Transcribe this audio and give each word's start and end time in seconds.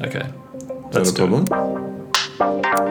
Okay. 0.00 0.28
Is 0.90 0.94
that 0.94 1.08
a 1.08 1.12
problem? 1.12 1.42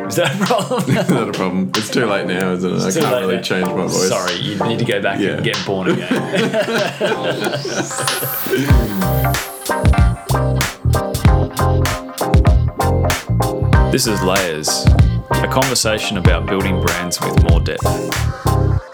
Is 0.08 0.16
that 0.18 0.36
a 0.42 0.46
problem? 0.46 0.98
Is 0.98 1.08
that 1.08 1.30
a 1.30 1.32
problem? 1.34 1.70
It's 1.76 1.90
too 1.90 2.06
late 2.06 2.28
now, 2.28 2.52
isn't 2.54 2.74
it? 2.76 2.82
I 2.82 2.92
can't 2.92 3.22
really 3.22 3.36
now. 3.38 3.42
change 3.42 3.68
my 3.68 3.74
voice. 3.88 4.08
Sorry, 4.10 4.34
you 4.36 4.56
need 4.68 4.80
to 4.80 4.86
go 4.86 5.02
back 5.02 5.20
Yeah. 5.20 5.30
and 5.36 5.44
get 5.44 5.58
born 5.66 5.90
again. 5.92 6.08
this 13.92 14.06
is 14.08 14.22
Layers, 14.22 14.86
a 15.32 15.48
conversation 15.50 16.18
about 16.18 16.46
building 16.46 16.80
brands 16.82 17.20
with 17.22 17.42
more 17.50 17.60
depth. 17.60 17.84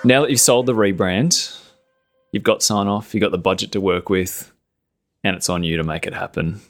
Now 0.05 0.21
that 0.21 0.29
you've 0.29 0.39
sold 0.39 0.65
the 0.65 0.73
rebrand, 0.73 1.59
you've 2.31 2.43
got 2.43 2.63
sign 2.63 2.87
off, 2.87 3.13
you've 3.13 3.21
got 3.21 3.31
the 3.31 3.37
budget 3.37 3.71
to 3.73 3.81
work 3.81 4.09
with, 4.09 4.51
and 5.23 5.35
it's 5.35 5.49
on 5.49 5.63
you 5.63 5.77
to 5.77 5.83
make 5.83 6.05
it 6.07 6.13
happen. 6.13 6.61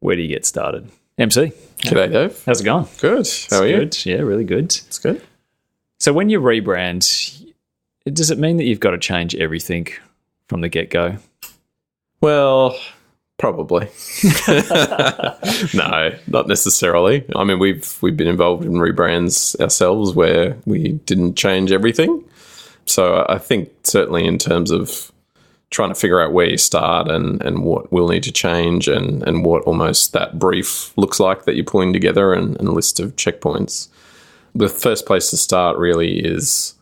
Where 0.00 0.16
do 0.16 0.22
you 0.22 0.28
get 0.28 0.44
started? 0.44 0.90
MC, 1.18 1.52
G'day, 1.82 2.10
Dave. 2.10 2.42
how's 2.46 2.62
it 2.62 2.64
going? 2.64 2.86
Good. 2.98 3.28
How 3.50 3.60
are 3.60 3.66
you? 3.66 3.76
Good. 3.78 4.06
Yeah, 4.06 4.18
really 4.18 4.44
good. 4.44 4.64
It's 4.64 4.98
good. 4.98 5.22
So 5.98 6.14
when 6.14 6.30
you 6.30 6.40
rebrand, 6.40 7.44
does 8.06 8.30
it 8.30 8.38
mean 8.38 8.56
that 8.56 8.64
you've 8.64 8.80
got 8.80 8.92
to 8.92 8.98
change 8.98 9.34
everything 9.34 9.88
from 10.48 10.62
the 10.62 10.70
get 10.70 10.88
go? 10.88 11.18
Well, 12.22 12.78
probably. 13.36 13.88
no, 15.74 16.14
not 16.26 16.48
necessarily. 16.48 17.26
I 17.36 17.44
mean, 17.44 17.58
we've 17.58 17.98
we've 18.02 18.16
been 18.16 18.26
involved 18.28 18.64
in 18.64 18.72
rebrands 18.72 19.60
ourselves 19.60 20.14
where 20.14 20.56
we 20.64 20.92
didn't 21.04 21.34
change 21.34 21.72
everything. 21.72 22.24
So 22.86 23.26
I 23.28 23.36
think 23.36 23.70
certainly 23.84 24.26
in 24.26 24.38
terms 24.38 24.70
of 24.70 25.12
trying 25.70 25.88
to 25.88 25.94
figure 25.94 26.20
out 26.20 26.32
where 26.32 26.48
you 26.48 26.58
start 26.58 27.08
and, 27.08 27.40
and 27.42 27.62
what 27.62 27.92
will 27.92 28.08
need 28.08 28.24
to 28.24 28.32
change 28.32 28.88
and, 28.88 29.22
and 29.26 29.44
what 29.44 29.62
almost 29.62 30.12
that 30.12 30.38
brief 30.38 30.96
looks 30.98 31.20
like 31.20 31.44
that 31.44 31.54
you're 31.54 31.64
pulling 31.64 31.92
together 31.92 32.32
and, 32.32 32.58
and 32.58 32.72
list 32.72 32.98
of 32.98 33.14
checkpoints. 33.16 33.88
The 34.54 34.68
first 34.68 35.06
place 35.06 35.30
to 35.30 35.36
start 35.36 35.78
really 35.78 36.18
is 36.18 36.74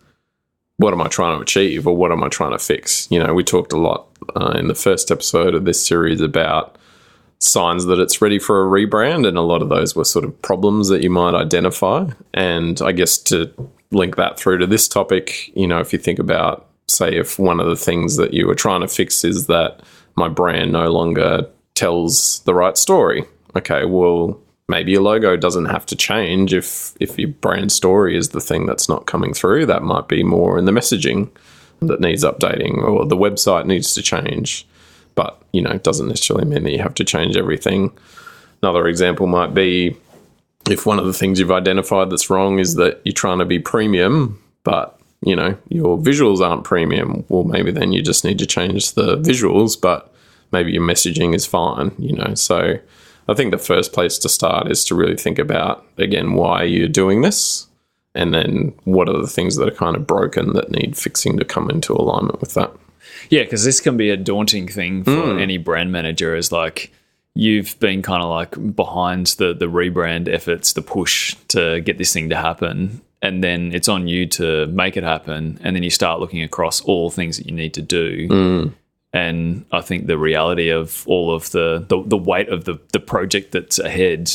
what 0.78 0.94
am 0.94 1.02
I 1.02 1.08
trying 1.08 1.36
to 1.36 1.42
achieve 1.42 1.86
or 1.86 1.96
what 1.96 2.12
am 2.12 2.24
I 2.24 2.28
trying 2.28 2.52
to 2.52 2.58
fix? 2.58 3.10
You 3.10 3.22
know, 3.22 3.34
we 3.34 3.44
talked 3.44 3.72
a 3.72 3.78
lot 3.78 4.06
uh, 4.34 4.54
in 4.56 4.68
the 4.68 4.74
first 4.74 5.10
episode 5.10 5.54
of 5.54 5.64
this 5.64 5.84
series 5.84 6.20
about 6.20 6.78
signs 7.40 7.84
that 7.86 7.98
it's 7.98 8.22
ready 8.22 8.38
for 8.38 8.64
a 8.64 8.68
rebrand, 8.68 9.26
and 9.26 9.36
a 9.36 9.42
lot 9.42 9.62
of 9.62 9.68
those 9.68 9.94
were 9.94 10.04
sort 10.04 10.24
of 10.24 10.40
problems 10.42 10.88
that 10.88 11.02
you 11.02 11.10
might 11.10 11.34
identify. 11.34 12.08
And 12.32 12.80
I 12.80 12.92
guess 12.92 13.18
to 13.18 13.52
link 13.90 14.16
that 14.16 14.38
through 14.38 14.58
to 14.58 14.66
this 14.66 14.88
topic, 14.88 15.54
you 15.56 15.66
know, 15.66 15.80
if 15.80 15.92
you 15.92 15.98
think 15.98 16.18
about, 16.18 16.67
say, 16.90 17.16
if 17.16 17.38
one 17.38 17.60
of 17.60 17.68
the 17.68 17.76
things 17.76 18.16
that 18.16 18.34
you 18.34 18.46
were 18.46 18.54
trying 18.54 18.80
to 18.80 18.88
fix 18.88 19.24
is 19.24 19.46
that 19.46 19.80
my 20.16 20.28
brand 20.28 20.72
no 20.72 20.90
longer 20.90 21.46
tells 21.74 22.40
the 22.40 22.54
right 22.54 22.76
story. 22.76 23.24
Okay, 23.56 23.84
well, 23.84 24.40
maybe 24.68 24.92
your 24.92 25.02
logo 25.02 25.36
doesn't 25.36 25.66
have 25.66 25.86
to 25.86 25.96
change 25.96 26.52
if 26.52 26.94
if 27.00 27.18
your 27.18 27.28
brand 27.28 27.72
story 27.72 28.16
is 28.16 28.30
the 28.30 28.40
thing 28.40 28.66
that's 28.66 28.88
not 28.88 29.06
coming 29.06 29.32
through. 29.32 29.66
That 29.66 29.82
might 29.82 30.08
be 30.08 30.22
more 30.22 30.58
in 30.58 30.64
the 30.64 30.72
messaging 30.72 31.30
that 31.80 32.00
needs 32.00 32.24
updating, 32.24 32.78
or 32.78 33.06
the 33.06 33.16
website 33.16 33.66
needs 33.66 33.94
to 33.94 34.02
change. 34.02 34.66
But 35.14 35.40
you 35.52 35.62
know, 35.62 35.70
it 35.70 35.84
doesn't 35.84 36.08
necessarily 36.08 36.44
mean 36.44 36.64
that 36.64 36.72
you 36.72 36.82
have 36.82 36.94
to 36.94 37.04
change 37.04 37.36
everything. 37.36 37.96
Another 38.62 38.88
example 38.88 39.26
might 39.26 39.54
be 39.54 39.96
if 40.68 40.84
one 40.84 40.98
of 40.98 41.06
the 41.06 41.12
things 41.12 41.38
you've 41.38 41.52
identified 41.52 42.10
that's 42.10 42.28
wrong 42.28 42.58
is 42.58 42.74
that 42.74 43.00
you're 43.04 43.12
trying 43.12 43.38
to 43.38 43.44
be 43.44 43.58
premium, 43.58 44.42
but 44.64 44.97
you 45.22 45.34
know 45.36 45.56
your 45.68 45.98
visuals 45.98 46.40
aren't 46.40 46.64
premium. 46.64 47.24
Well, 47.28 47.44
maybe 47.44 47.70
then 47.72 47.92
you 47.92 48.02
just 48.02 48.24
need 48.24 48.38
to 48.38 48.46
change 48.46 48.92
the 48.92 49.16
visuals, 49.18 49.80
but 49.80 50.12
maybe 50.52 50.72
your 50.72 50.82
messaging 50.82 51.34
is 51.34 51.46
fine. 51.46 51.92
You 51.98 52.16
know, 52.16 52.34
so 52.34 52.78
I 53.28 53.34
think 53.34 53.50
the 53.50 53.58
first 53.58 53.92
place 53.92 54.18
to 54.18 54.28
start 54.28 54.70
is 54.70 54.84
to 54.86 54.94
really 54.94 55.16
think 55.16 55.38
about 55.38 55.84
again 55.96 56.34
why 56.34 56.62
you're 56.62 56.88
doing 56.88 57.22
this, 57.22 57.66
and 58.14 58.32
then 58.32 58.72
what 58.84 59.08
are 59.08 59.20
the 59.20 59.26
things 59.26 59.56
that 59.56 59.68
are 59.68 59.74
kind 59.74 59.96
of 59.96 60.06
broken 60.06 60.52
that 60.54 60.70
need 60.70 60.96
fixing 60.96 61.36
to 61.38 61.44
come 61.44 61.68
into 61.70 61.92
alignment 61.92 62.40
with 62.40 62.54
that. 62.54 62.70
Yeah, 63.30 63.42
because 63.42 63.64
this 63.64 63.80
can 63.80 63.96
be 63.96 64.10
a 64.10 64.16
daunting 64.16 64.68
thing 64.68 65.02
for 65.04 65.32
Hmm. 65.34 65.38
any 65.38 65.58
brand 65.58 65.90
manager. 65.92 66.36
Is 66.36 66.52
like 66.52 66.92
you've 67.34 67.78
been 67.80 68.02
kind 68.02 68.22
of 68.22 68.28
like 68.30 68.74
behind 68.76 69.26
the 69.38 69.52
the 69.54 69.66
rebrand 69.66 70.32
efforts, 70.32 70.72
the 70.72 70.82
push 70.82 71.34
to 71.48 71.80
get 71.80 71.98
this 71.98 72.12
thing 72.12 72.28
to 72.30 72.36
happen, 72.36 73.00
and 73.22 73.42
then 73.42 73.72
it's 73.72 73.88
on 73.88 74.08
you 74.08 74.26
to 74.26 74.66
make 74.66 74.96
it 74.96 75.04
happen. 75.04 75.58
And 75.62 75.74
then 75.74 75.82
you 75.82 75.90
start 75.90 76.20
looking 76.20 76.42
across 76.42 76.80
all 76.82 77.10
things 77.10 77.36
that 77.36 77.46
you 77.46 77.52
need 77.52 77.74
to 77.74 77.82
do. 77.82 78.26
Hmm. 78.28 78.68
And 79.12 79.64
I 79.72 79.80
think 79.80 80.06
the 80.06 80.18
reality 80.18 80.68
of 80.68 81.06
all 81.06 81.34
of 81.34 81.50
the 81.50 81.84
the, 81.88 82.02
the 82.04 82.16
weight 82.16 82.48
of 82.48 82.64
the 82.64 82.78
the 82.92 83.00
project 83.00 83.52
that's 83.52 83.78
ahead 83.78 84.30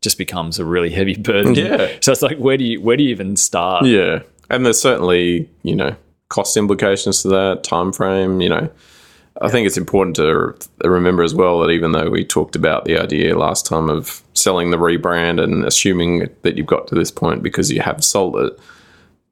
just 0.00 0.18
becomes 0.18 0.58
a 0.58 0.64
really 0.64 0.90
heavy 0.90 1.16
burden. 1.16 1.54
Yeah. 1.54 1.88
So 2.00 2.12
it's 2.12 2.22
like 2.22 2.38
where 2.38 2.56
do 2.56 2.64
you 2.64 2.80
where 2.80 2.96
do 2.96 3.04
you 3.04 3.10
even 3.10 3.36
start? 3.36 3.84
Yeah, 3.84 4.22
and 4.48 4.64
there's 4.64 4.80
certainly 4.80 5.48
you 5.62 5.76
know 5.76 5.94
cost 6.28 6.56
implications 6.56 7.22
to 7.22 7.28
that 7.28 7.64
time 7.64 7.92
frame. 7.92 8.40
You 8.40 8.48
know, 8.48 8.70
I 9.40 9.48
think 9.50 9.66
it's 9.66 9.76
important 9.76 10.16
to 10.16 10.54
remember 10.88 11.22
as 11.22 11.34
well 11.34 11.60
that 11.60 11.70
even 11.70 11.92
though 11.92 12.08
we 12.08 12.24
talked 12.24 12.56
about 12.56 12.84
the 12.86 12.98
idea 12.98 13.36
last 13.38 13.66
time 13.66 13.88
of 13.90 14.22
selling 14.34 14.70
the 14.70 14.78
rebrand 14.78 15.42
and 15.42 15.64
assuming 15.64 16.28
that 16.42 16.56
you've 16.56 16.66
got 16.66 16.86
to 16.88 16.94
this 16.94 17.10
point 17.10 17.42
because 17.42 17.70
you 17.70 17.80
have 17.82 18.02
sold 18.02 18.36
it, 18.36 18.58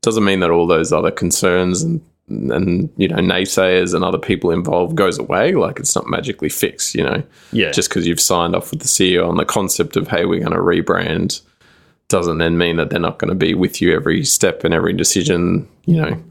doesn't 0.03 0.25
mean 0.25 0.41
that 0.41 0.51
all 0.51 0.67
those 0.67 0.93
other 0.93 1.11
concerns 1.11 1.83
and 1.83 2.01
and 2.29 2.91
you 2.97 3.07
know 3.07 3.17
naysayers 3.17 3.93
and 3.95 4.03
other 4.03 4.17
people 4.19 4.51
involved 4.51 4.97
goes 4.97 5.19
away. 5.19 5.53
Like 5.53 5.79
it's 5.79 5.95
not 5.95 6.07
magically 6.07 6.49
fixed. 6.49 6.95
You 6.95 7.05
know, 7.05 7.23
Yeah. 7.53 7.71
just 7.71 7.89
because 7.91 8.07
you've 8.07 8.21
signed 8.21 8.55
off 8.57 8.71
with 8.71 8.81
the 8.81 8.89
CEO 8.89 9.29
on 9.29 9.37
the 9.37 9.45
concept 9.45 9.97
of 9.97 10.09
hey, 10.09 10.25
we're 10.25 10.41
going 10.41 10.53
to 10.53 10.59
rebrand 10.59 11.41
doesn't 12.09 12.37
then 12.39 12.59
mean 12.59 12.77
that 12.77 12.91
they're 12.91 13.01
not 13.01 13.19
going 13.19 13.31
to 13.31 13.35
be 13.35 13.55
with 13.55 13.81
you 13.81 13.95
every 13.95 14.25
step 14.25 14.63
and 14.65 14.75
every 14.75 14.93
decision, 14.93 15.67
you 15.87 15.97
know, 15.97 16.23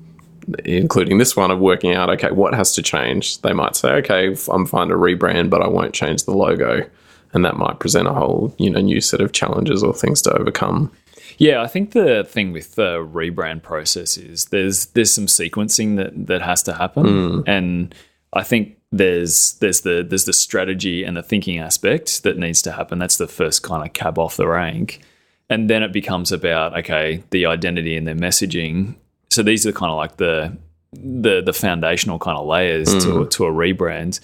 including 0.66 1.18
this 1.18 1.36
one 1.36 1.52
of 1.52 1.60
working 1.60 1.94
out, 1.94 2.10
okay, 2.10 2.32
what 2.32 2.54
has 2.54 2.74
to 2.74 2.82
change? 2.82 3.42
They 3.42 3.54
might 3.54 3.76
say, 3.76 3.90
okay, 3.94 4.36
I'm 4.52 4.66
fine 4.66 4.90
to 4.90 4.96
rebrand, 4.96 5.50
but 5.50 5.62
I 5.62 5.68
won't 5.68 5.94
change 5.94 6.24
the 6.24 6.36
logo. 6.36 6.88
And 7.34 7.44
that 7.46 7.58
might 7.58 7.80
present 7.80 8.08
a 8.08 8.14
whole, 8.14 8.54
you 8.60 8.70
know, 8.70 8.80
new 8.80 9.02
set 9.02 9.22
of 9.22 9.32
challenges 9.32 9.84
or 9.84 9.94
things 9.94 10.22
to 10.24 10.34
overcome. 10.38 10.92
Yeah, 11.38 11.62
I 11.62 11.68
think 11.68 11.92
the 11.92 12.24
thing 12.28 12.52
with 12.52 12.76
the 12.76 12.98
rebrand 12.98 13.64
process 13.64 14.18
is 14.18 14.46
there's 14.46 14.88
there's 14.88 15.12
some 15.12 15.26
sequencing 15.26 15.98
that 15.98 16.28
that 16.28 16.42
has 16.42 16.64
to 16.64 16.74
happen, 16.74 17.06
mm. 17.06 17.44
and 17.48 17.96
I 18.34 18.44
think 18.44 18.78
there's 18.92 19.54
there's 19.54 19.82
the 19.82 20.06
there's 20.08 20.26
the 20.26 20.34
strategy 20.34 21.04
and 21.04 21.18
the 21.18 21.24
thinking 21.24 21.58
aspect 21.60 22.24
that 22.24 22.38
needs 22.38 22.62
to 22.64 22.72
happen. 22.72 23.00
That's 23.00 23.18
the 23.18 23.28
first 23.28 23.64
kind 23.64 23.86
of 23.86 23.94
cab 23.94 24.20
off 24.20 24.38
the 24.38 24.48
rank, 24.48 25.02
and 25.50 25.70
then 25.70 25.82
it 25.84 25.92
becomes 25.92 26.32
about 26.32 26.78
okay 26.78 27.24
the 27.32 27.46
identity 27.46 27.98
and 27.98 28.08
their 28.08 28.16
messaging. 28.16 28.96
So 29.34 29.44
these 29.44 29.66
are 29.66 29.72
kind 29.72 29.92
of 29.92 29.98
like 29.98 30.18
the 30.18 30.56
the 30.94 31.42
the 31.42 31.54
foundational 31.54 32.20
kind 32.20 32.38
of 32.38 32.46
layers 32.46 32.94
to 33.04 33.26
to 33.26 33.46
a 33.46 33.52
rebrand, 33.52 34.20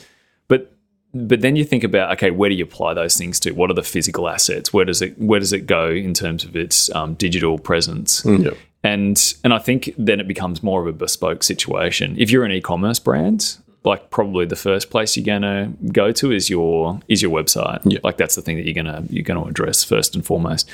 but 0.48 0.72
but 1.14 1.42
then 1.42 1.56
you 1.56 1.66
think 1.66 1.84
about 1.84 2.12
okay 2.14 2.32
where 2.32 2.50
do 2.50 2.56
you 2.56 2.64
apply 2.64 2.94
those 2.94 3.18
things 3.18 3.40
to? 3.42 3.52
What 3.52 3.72
are 3.72 3.74
the 3.74 3.84
physical 3.84 4.30
assets? 4.30 4.72
Where 4.72 4.86
does 4.86 5.02
it 5.02 5.18
where 5.20 5.40
does 5.40 5.52
it 5.52 5.66
go 5.66 5.90
in 5.90 6.14
terms 6.14 6.44
of 6.44 6.56
its 6.56 6.94
um, 6.96 7.16
digital 7.16 7.58
presence? 7.58 8.24
Yep. 8.24 8.56
and 8.84 9.34
and 9.44 9.54
i 9.54 9.60
think 9.60 9.94
then 9.98 10.20
it 10.20 10.28
becomes 10.28 10.64
more 10.64 10.82
of 10.82 10.88
a 10.88 10.94
bespoke 10.94 11.44
situation. 11.44 12.16
If 12.18 12.30
you're 12.30 12.46
an 12.46 12.52
e-commerce 12.52 13.00
brand 13.00 13.58
like 13.84 14.10
probably 14.10 14.46
the 14.46 14.56
first 14.56 14.90
place 14.90 15.16
you're 15.16 15.26
going 15.26 15.42
to 15.42 15.72
go 15.92 16.12
to 16.12 16.32
is 16.32 16.50
your 16.50 17.00
is 17.08 17.22
your 17.22 17.32
website. 17.32 17.82
Yeah. 17.86 18.00
like 18.04 18.18
that's 18.18 18.36
the 18.36 18.42
thing 18.42 18.58
that 18.58 18.66
you're 18.66 18.84
going 18.84 18.86
to 18.86 19.14
you're 19.14 19.24
to 19.24 19.50
address 19.50 19.84
first 19.84 20.16
and 20.16 20.26
foremost. 20.26 20.70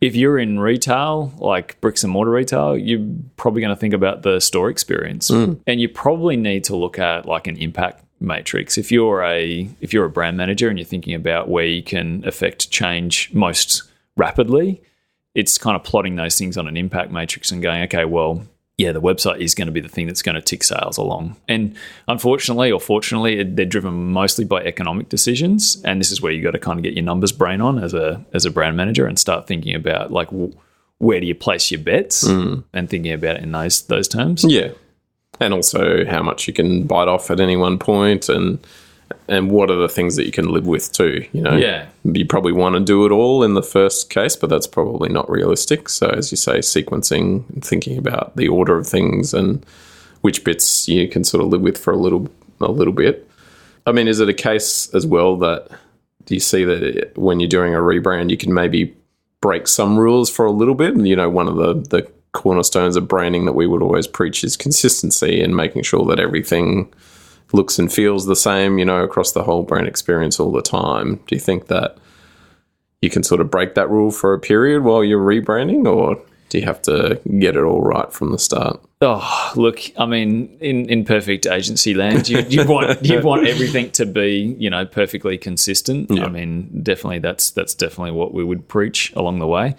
If 0.00 0.16
you're 0.16 0.38
in 0.38 0.58
retail 0.58 1.32
like 1.38 1.80
bricks 1.80 2.02
and 2.02 2.12
mortar 2.12 2.30
retail 2.30 2.76
you're 2.76 3.06
probably 3.36 3.60
going 3.60 3.74
to 3.74 3.80
think 3.80 3.94
about 3.94 4.22
the 4.22 4.40
store 4.40 4.70
experience. 4.70 5.30
Mm. 5.30 5.60
And 5.66 5.80
you 5.80 5.88
probably 5.88 6.36
need 6.36 6.64
to 6.64 6.76
look 6.76 6.98
at 6.98 7.26
like 7.26 7.46
an 7.46 7.56
impact 7.58 8.02
matrix. 8.20 8.78
If 8.78 8.90
you're 8.90 9.22
a 9.22 9.68
if 9.80 9.92
you're 9.92 10.06
a 10.06 10.10
brand 10.10 10.36
manager 10.36 10.68
and 10.68 10.78
you're 10.78 10.86
thinking 10.86 11.14
about 11.14 11.48
where 11.48 11.66
you 11.66 11.82
can 11.82 12.26
affect 12.26 12.70
change 12.70 13.30
most 13.34 13.82
rapidly 14.16 14.82
it's 15.34 15.58
kind 15.58 15.76
of 15.76 15.84
plotting 15.84 16.16
those 16.16 16.38
things 16.38 16.56
on 16.56 16.66
an 16.66 16.78
impact 16.78 17.12
matrix 17.12 17.52
and 17.52 17.62
going 17.62 17.82
okay 17.82 18.06
well 18.06 18.42
yeah 18.78 18.92
the 18.92 19.00
website 19.00 19.40
is 19.40 19.54
going 19.54 19.66
to 19.66 19.72
be 19.72 19.80
the 19.80 19.88
thing 19.88 20.06
that's 20.06 20.22
going 20.22 20.34
to 20.34 20.42
tick 20.42 20.62
sales 20.62 20.98
along. 20.98 21.36
And 21.48 21.74
unfortunately 22.08 22.70
or 22.70 22.80
fortunately 22.80 23.42
they're 23.42 23.64
driven 23.64 24.12
mostly 24.12 24.44
by 24.44 24.62
economic 24.62 25.08
decisions 25.08 25.80
and 25.84 26.00
this 26.00 26.10
is 26.10 26.20
where 26.20 26.32
you 26.32 26.42
got 26.42 26.52
to 26.52 26.58
kind 26.58 26.78
of 26.78 26.82
get 26.82 26.94
your 26.94 27.04
numbers 27.04 27.32
brain 27.32 27.60
on 27.60 27.78
as 27.82 27.94
a 27.94 28.24
as 28.32 28.44
a 28.44 28.50
brand 28.50 28.76
manager 28.76 29.06
and 29.06 29.18
start 29.18 29.46
thinking 29.46 29.74
about 29.74 30.12
like 30.12 30.28
where 30.98 31.20
do 31.20 31.26
you 31.26 31.34
place 31.34 31.70
your 31.70 31.80
bets? 31.80 32.24
Mm. 32.24 32.64
And 32.72 32.88
thinking 32.88 33.12
about 33.12 33.36
it 33.36 33.42
in 33.42 33.52
those 33.52 33.82
those 33.82 34.08
terms. 34.08 34.44
Yeah. 34.44 34.72
And 35.40 35.52
also 35.52 36.06
how 36.06 36.22
much 36.22 36.48
you 36.48 36.54
can 36.54 36.86
bite 36.86 37.08
off 37.08 37.30
at 37.30 37.40
any 37.40 37.56
one 37.56 37.78
point 37.78 38.28
and 38.28 38.58
and 39.28 39.50
what 39.50 39.70
are 39.70 39.76
the 39.76 39.88
things 39.88 40.16
that 40.16 40.26
you 40.26 40.32
can 40.32 40.48
live 40.48 40.66
with 40.66 40.92
too, 40.92 41.26
you 41.32 41.40
know? 41.40 41.56
Yeah. 41.56 41.86
You 42.04 42.26
probably 42.26 42.52
want 42.52 42.74
to 42.74 42.80
do 42.80 43.04
it 43.06 43.12
all 43.12 43.42
in 43.42 43.54
the 43.54 43.62
first 43.62 44.10
case, 44.10 44.36
but 44.36 44.50
that's 44.50 44.66
probably 44.66 45.08
not 45.08 45.30
realistic. 45.30 45.88
So 45.88 46.08
as 46.08 46.30
you 46.30 46.36
say, 46.36 46.58
sequencing 46.58 47.64
thinking 47.64 47.98
about 47.98 48.36
the 48.36 48.48
order 48.48 48.78
of 48.78 48.86
things 48.86 49.34
and 49.34 49.64
which 50.20 50.44
bits 50.44 50.88
you 50.88 51.08
can 51.08 51.24
sort 51.24 51.42
of 51.42 51.50
live 51.50 51.60
with 51.60 51.78
for 51.78 51.92
a 51.92 51.96
little 51.96 52.28
a 52.60 52.70
little 52.70 52.92
bit. 52.92 53.28
I 53.86 53.92
mean, 53.92 54.08
is 54.08 54.20
it 54.20 54.28
a 54.28 54.34
case 54.34 54.92
as 54.94 55.06
well 55.06 55.36
that 55.38 55.68
do 56.24 56.34
you 56.34 56.40
see 56.40 56.64
that 56.64 56.82
it, 56.82 57.16
when 57.16 57.38
you're 57.38 57.48
doing 57.48 57.74
a 57.74 57.78
rebrand, 57.78 58.30
you 58.30 58.36
can 58.36 58.52
maybe 58.52 58.96
break 59.40 59.68
some 59.68 59.96
rules 59.96 60.28
for 60.30 60.44
a 60.44 60.50
little 60.50 60.74
bit? 60.74 60.96
You 60.96 61.16
know, 61.16 61.30
one 61.30 61.48
of 61.48 61.56
the 61.56 61.74
the 61.74 62.10
cornerstones 62.32 62.96
of 62.96 63.08
branding 63.08 63.46
that 63.46 63.54
we 63.54 63.66
would 63.66 63.82
always 63.82 64.06
preach 64.06 64.44
is 64.44 64.56
consistency 64.56 65.40
and 65.40 65.56
making 65.56 65.82
sure 65.82 66.04
that 66.06 66.20
everything 66.20 66.92
looks 67.52 67.78
and 67.78 67.92
feels 67.92 68.26
the 68.26 68.36
same, 68.36 68.78
you 68.78 68.84
know, 68.84 69.02
across 69.02 69.32
the 69.32 69.42
whole 69.42 69.62
brand 69.62 69.86
experience 69.86 70.40
all 70.40 70.52
the 70.52 70.62
time. 70.62 71.16
Do 71.26 71.36
you 71.36 71.40
think 71.40 71.68
that 71.68 71.96
you 73.02 73.10
can 73.10 73.22
sort 73.22 73.40
of 73.40 73.50
break 73.50 73.74
that 73.74 73.90
rule 73.90 74.10
for 74.10 74.32
a 74.32 74.38
period 74.38 74.82
while 74.82 75.04
you're 75.04 75.24
rebranding, 75.24 75.86
or 75.86 76.20
do 76.48 76.58
you 76.58 76.64
have 76.64 76.82
to 76.82 77.20
get 77.38 77.56
it 77.56 77.62
all 77.62 77.82
right 77.82 78.12
from 78.12 78.32
the 78.32 78.38
start? 78.38 78.80
Oh, 79.00 79.52
look, 79.56 79.80
I 79.98 80.06
mean, 80.06 80.56
in, 80.60 80.88
in 80.88 81.04
perfect 81.04 81.46
agency 81.46 81.94
land, 81.94 82.28
you, 82.28 82.40
you 82.48 82.64
want 82.66 83.04
you 83.04 83.20
want 83.22 83.46
everything 83.46 83.90
to 83.92 84.06
be, 84.06 84.56
you 84.58 84.70
know, 84.70 84.86
perfectly 84.86 85.36
consistent. 85.38 86.10
Yeah. 86.10 86.24
I 86.24 86.28
mean, 86.28 86.82
definitely 86.82 87.18
that's 87.18 87.50
that's 87.50 87.74
definitely 87.74 88.12
what 88.12 88.32
we 88.32 88.42
would 88.42 88.68
preach 88.68 89.12
along 89.14 89.38
the 89.38 89.46
way. 89.46 89.76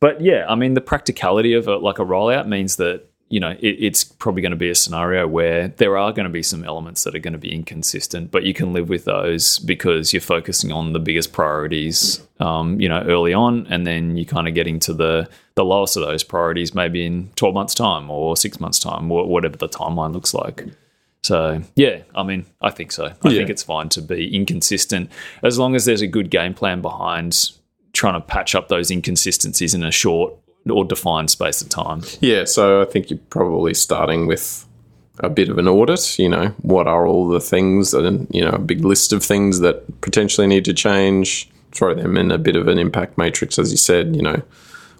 But 0.00 0.20
yeah, 0.20 0.44
I 0.48 0.54
mean, 0.54 0.74
the 0.74 0.80
practicality 0.80 1.54
of 1.54 1.68
it, 1.68 1.82
like 1.82 1.98
a 1.98 2.04
rollout, 2.04 2.46
means 2.46 2.76
that 2.76 3.07
you 3.30 3.40
know 3.40 3.50
it, 3.50 3.76
it's 3.78 4.04
probably 4.04 4.40
going 4.42 4.50
to 4.52 4.56
be 4.56 4.70
a 4.70 4.74
scenario 4.74 5.26
where 5.26 5.68
there 5.68 5.96
are 5.98 6.12
going 6.12 6.24
to 6.24 6.30
be 6.32 6.42
some 6.42 6.64
elements 6.64 7.04
that 7.04 7.14
are 7.14 7.18
going 7.18 7.32
to 7.32 7.38
be 7.38 7.52
inconsistent, 7.52 8.30
but 8.30 8.42
you 8.44 8.54
can 8.54 8.72
live 8.72 8.88
with 8.88 9.04
those 9.04 9.58
because 9.58 10.12
you're 10.12 10.20
focusing 10.22 10.72
on 10.72 10.92
the 10.92 10.98
biggest 10.98 11.32
priorities, 11.32 12.26
um, 12.40 12.80
you 12.80 12.88
know, 12.88 13.00
early 13.02 13.34
on, 13.34 13.66
and 13.68 13.86
then 13.86 14.16
you're 14.16 14.24
kind 14.24 14.48
of 14.48 14.54
getting 14.54 14.78
to 14.80 14.92
the 14.94 15.28
the 15.56 15.64
lowest 15.64 15.96
of 15.96 16.02
those 16.04 16.22
priorities 16.22 16.74
maybe 16.74 17.04
in 17.04 17.28
12 17.36 17.52
months 17.54 17.74
time 17.74 18.10
or 18.10 18.36
six 18.36 18.60
months 18.60 18.78
time 18.78 19.10
or 19.10 19.26
whatever 19.26 19.56
the 19.56 19.68
timeline 19.68 20.12
looks 20.12 20.32
like. 20.32 20.64
So 21.24 21.60
yeah 21.74 22.02
i 22.14 22.22
mean 22.22 22.46
i 22.62 22.70
think 22.70 22.92
so. 22.92 23.06
I 23.06 23.12
Yeah. 23.24 23.38
think 23.38 23.50
it's 23.50 23.64
fine 23.64 23.88
to 23.90 24.00
be 24.00 24.34
inconsistent. 24.34 25.10
As 25.42 25.58
long 25.58 25.74
as 25.74 25.84
there's 25.84 26.00
a 26.00 26.06
good 26.06 26.30
game 26.30 26.54
plan 26.54 26.80
behind 26.80 27.50
trying 27.92 28.14
to 28.14 28.20
patch 28.20 28.54
up 28.54 28.68
those 28.68 28.90
inconsistencies 28.90 29.74
in 29.74 29.82
a 29.82 29.90
short 29.90 30.32
or 30.70 30.84
defined 30.84 31.30
space 31.30 31.62
of 31.62 31.68
time 31.68 32.02
Yeah, 32.20 32.44
so 32.44 32.82
I 32.82 32.84
think 32.84 33.10
you're 33.10 33.20
probably 33.30 33.74
starting 33.74 34.26
with 34.26 34.66
a 35.20 35.28
bit 35.28 35.48
of 35.48 35.58
an 35.58 35.68
audit. 35.68 36.18
You 36.18 36.28
know, 36.28 36.48
what 36.62 36.86
are 36.86 37.06
all 37.06 37.28
the 37.28 37.40
things 37.40 37.94
and 37.94 38.26
you 38.30 38.44
know 38.44 38.50
a 38.50 38.58
big 38.58 38.84
list 38.84 39.12
of 39.12 39.22
things 39.22 39.60
that 39.60 40.00
potentially 40.00 40.46
need 40.46 40.64
to 40.66 40.74
change. 40.74 41.50
Throw 41.72 41.94
them 41.94 42.16
in 42.16 42.30
a 42.30 42.38
bit 42.38 42.56
of 42.56 42.66
an 42.66 42.78
impact 42.78 43.18
matrix, 43.18 43.58
as 43.58 43.70
you 43.70 43.76
said. 43.76 44.16
You 44.16 44.22
know, 44.22 44.42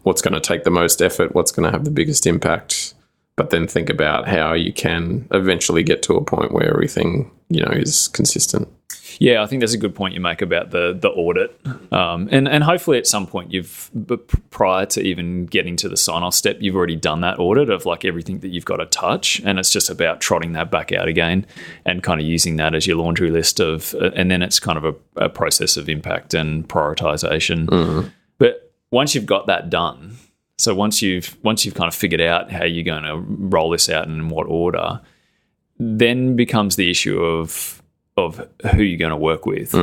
what's 0.03 0.23
going 0.23 0.35
to 0.35 0.41
take 0.41 0.65
the 0.65 0.71
most 0.71 1.01
effort, 1.01 1.35
what's 1.35 1.53
going 1.53 1.65
to 1.65 1.73
have 1.73 1.85
the 1.85 1.91
biggest 1.91 2.27
impact, 2.27 2.95
but 3.37 3.51
then 3.51 3.67
think 3.67 3.89
about 3.89 4.29
how 4.29 4.53
you 4.53 4.73
can 4.73 5.27
eventually 5.31 5.83
get 5.83 6.03
to 6.03 6.15
a 6.15 6.25
point 6.25 6.53
where 6.53 6.71
everything 6.71 7.31
you 7.49 7.63
know 7.63 7.73
is 7.73 8.09
consistent. 8.09 8.69
Yeah, 9.19 9.43
I 9.43 9.47
think 9.47 9.61
that's 9.61 9.75
a 9.75 9.79
good 9.79 9.95
point 9.95 10.15
you 10.15 10.21
make 10.21 10.43
about 10.43 10.71
the 10.71 10.97
the 10.99 11.09
audit, 11.09 11.59
um, 11.93 12.29
and 12.31 12.49
and 12.49 12.63
hopefully 12.63 12.99
at 12.99 13.07
some 13.07 13.27
point 13.27 13.53
you've 13.53 13.91
prior 14.51 14.87
to 14.87 15.03
even 15.03 15.47
getting 15.47 15.77
to 15.77 15.89
the 15.89 15.97
sign 15.97 16.23
off 16.23 16.35
step, 16.35 16.59
you've 16.61 16.77
already 16.77 16.97
done 16.97 17.21
that 17.23 17.39
audit 17.39 17.69
of 17.69 17.85
like 17.85 18.05
everything 18.05 18.39
that 18.41 18.49
you've 18.49 18.65
got 18.65 18.77
to 18.77 18.87
touch, 18.87 19.41
and 19.45 19.59
it's 19.59 19.71
just 19.71 19.91
about 19.91 20.21
trotting 20.21 20.53
that 20.53 20.71
back 20.71 20.93
out 20.93 21.09
again, 21.09 21.47
and 21.85 22.03
kind 22.03 22.21
of 22.21 22.27
using 22.27 22.57
that 22.57 22.75
as 22.75 22.87
your 22.87 22.97
laundry 22.97 23.31
list 23.31 23.61
of, 23.61 23.95
uh, 23.95 24.11
and 24.15 24.31
then 24.31 24.41
it's 24.41 24.61
kind 24.61 24.79
of 24.79 24.85
a, 24.85 25.25
a 25.25 25.29
process 25.29 25.77
of 25.77 25.89
impact 25.89 26.33
and 26.33 26.69
prioritization. 26.69 27.69
But 28.39 28.73
once 28.93 29.15
you've 29.17 29.27
got 29.27 29.49
that 29.49 29.69
done, 29.69 30.17
so 30.59 30.75
once 30.75 31.03
you've 31.03 31.37
once 31.43 31.65
you've 31.65 31.75
kind 31.75 31.89
of 31.89 31.95
figured 31.95 32.21
out 32.21 32.53
how 32.53 32.65
you're 32.65 32.85
going 32.85 33.03
to 33.05 33.17
roll 33.17 33.71
this 33.71 33.89
out 33.89 34.07
and 34.07 34.21
in 34.21 34.29
what 34.29 34.47
order, 34.47 35.01
then 35.79 36.37
becomes 36.37 36.77
the 36.77 36.91
issue 36.91 37.21
of 37.21 37.78
of 38.19 38.47
who 38.73 38.83
you're 38.83 38.99
going 38.99 39.11
to 39.11 39.17
work 39.17 39.47
with. 39.47 39.75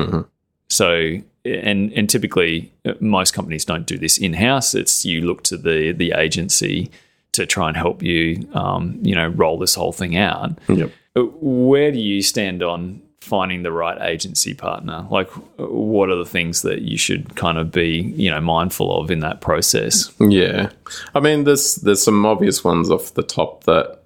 So, 0.70 1.18
and 1.46 1.94
and 1.94 2.10
typically 2.10 2.74
uh, 2.86 2.94
most 3.00 3.34
companies 3.34 3.66
don't 3.66 3.86
do 3.86 3.98
this 3.98 4.18
in 4.18 4.34
house. 4.34 4.74
It's 4.74 5.06
you 5.06 5.22
look 5.22 5.44
to 5.44 5.58
the 5.58 5.92
the 5.92 6.12
agency 6.12 6.90
to 7.34 7.46
try 7.46 7.68
and 7.68 7.78
help 7.78 8.02
you, 8.02 8.48
um, 8.54 8.98
you 9.02 9.14
know, 9.14 9.28
roll 9.28 9.60
this 9.60 9.76
whole 9.76 9.92
thing 9.92 10.16
out. 10.18 10.58
Yep. 10.68 10.92
Uh, 11.16 11.22
Where 11.22 11.92
do 11.92 12.00
you 12.00 12.22
stand 12.22 12.64
on 12.64 13.02
finding 13.22 13.64
the 13.64 13.72
right 13.72 14.02
agency 14.02 14.54
partner? 14.54 15.06
Like, 15.10 15.30
what 15.58 16.10
are 16.10 16.16
the 16.16 16.26
things 16.26 16.62
that 16.62 16.82
you 16.82 16.98
should 16.98 17.36
kind 17.36 17.58
of 17.58 17.72
be, 17.72 18.14
you 18.16 18.32
know, 18.32 18.42
mindful 18.42 19.00
of 19.00 19.12
in 19.12 19.20
that 19.20 19.42
process? 19.42 20.12
Yeah, 20.20 20.70
I 21.14 21.20
mean, 21.20 21.44
there's 21.44 21.76
there's 21.76 22.04
some 22.04 22.26
obvious 22.26 22.64
ones 22.64 22.90
off 22.90 23.14
the 23.14 23.24
top 23.24 23.66
that 23.66 24.02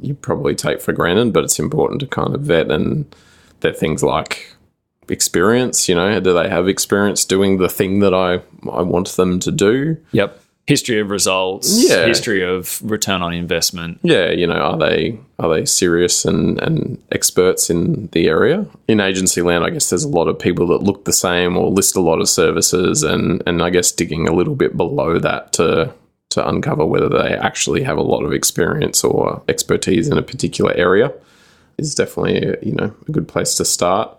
you 0.00 0.14
probably 0.14 0.54
take 0.54 0.80
for 0.80 0.92
granted, 0.92 1.32
but 1.32 1.44
it's 1.44 1.58
important 1.58 2.00
to 2.00 2.06
kind 2.06 2.34
of 2.34 2.42
vet, 2.42 2.70
and 2.70 3.14
they're 3.60 3.72
things 3.72 4.02
like 4.02 4.54
experience. 5.10 5.88
You 5.88 5.94
know, 5.94 6.20
do 6.20 6.32
they 6.32 6.48
have 6.48 6.68
experience 6.68 7.24
doing 7.24 7.58
the 7.58 7.68
thing 7.68 8.00
that 8.00 8.14
I 8.14 8.34
I 8.70 8.82
want 8.82 9.08
them 9.10 9.40
to 9.40 9.50
do? 9.50 9.96
Yep. 10.12 10.40
History 10.66 11.00
of 11.00 11.08
results. 11.08 11.88
Yeah. 11.88 12.04
History 12.04 12.44
of 12.44 12.78
return 12.82 13.22
on 13.22 13.32
investment. 13.32 14.00
Yeah, 14.02 14.30
you 14.30 14.46
know, 14.46 14.52
are 14.52 14.76
they 14.76 15.18
are 15.38 15.48
they 15.48 15.64
serious 15.64 16.26
and, 16.26 16.60
and 16.60 17.02
experts 17.10 17.70
in 17.70 18.08
the 18.08 18.26
area? 18.28 18.66
In 18.86 19.00
agency 19.00 19.40
land, 19.40 19.64
I 19.64 19.70
guess 19.70 19.88
there's 19.88 20.04
a 20.04 20.08
lot 20.08 20.28
of 20.28 20.38
people 20.38 20.66
that 20.66 20.82
look 20.82 21.06
the 21.06 21.12
same 21.12 21.56
or 21.56 21.70
list 21.70 21.96
a 21.96 22.00
lot 22.00 22.20
of 22.20 22.28
services, 22.28 23.02
and 23.02 23.42
and 23.46 23.62
I 23.62 23.70
guess 23.70 23.90
digging 23.90 24.28
a 24.28 24.34
little 24.34 24.54
bit 24.54 24.76
below 24.76 25.18
that 25.18 25.54
to 25.54 25.94
to 26.30 26.46
uncover 26.46 26.84
whether 26.84 27.08
they 27.08 27.34
actually 27.34 27.82
have 27.82 27.96
a 27.96 28.02
lot 28.02 28.22
of 28.22 28.34
experience 28.34 29.02
or 29.02 29.42
expertise 29.48 30.08
in 30.08 30.18
a 30.18 30.22
particular 30.22 30.74
area 30.74 31.10
is 31.78 31.94
definitely 31.94 32.56
you 32.66 32.74
know 32.74 32.94
a 33.06 33.12
good 33.12 33.28
place 33.28 33.54
to 33.56 33.64
start. 33.64 34.16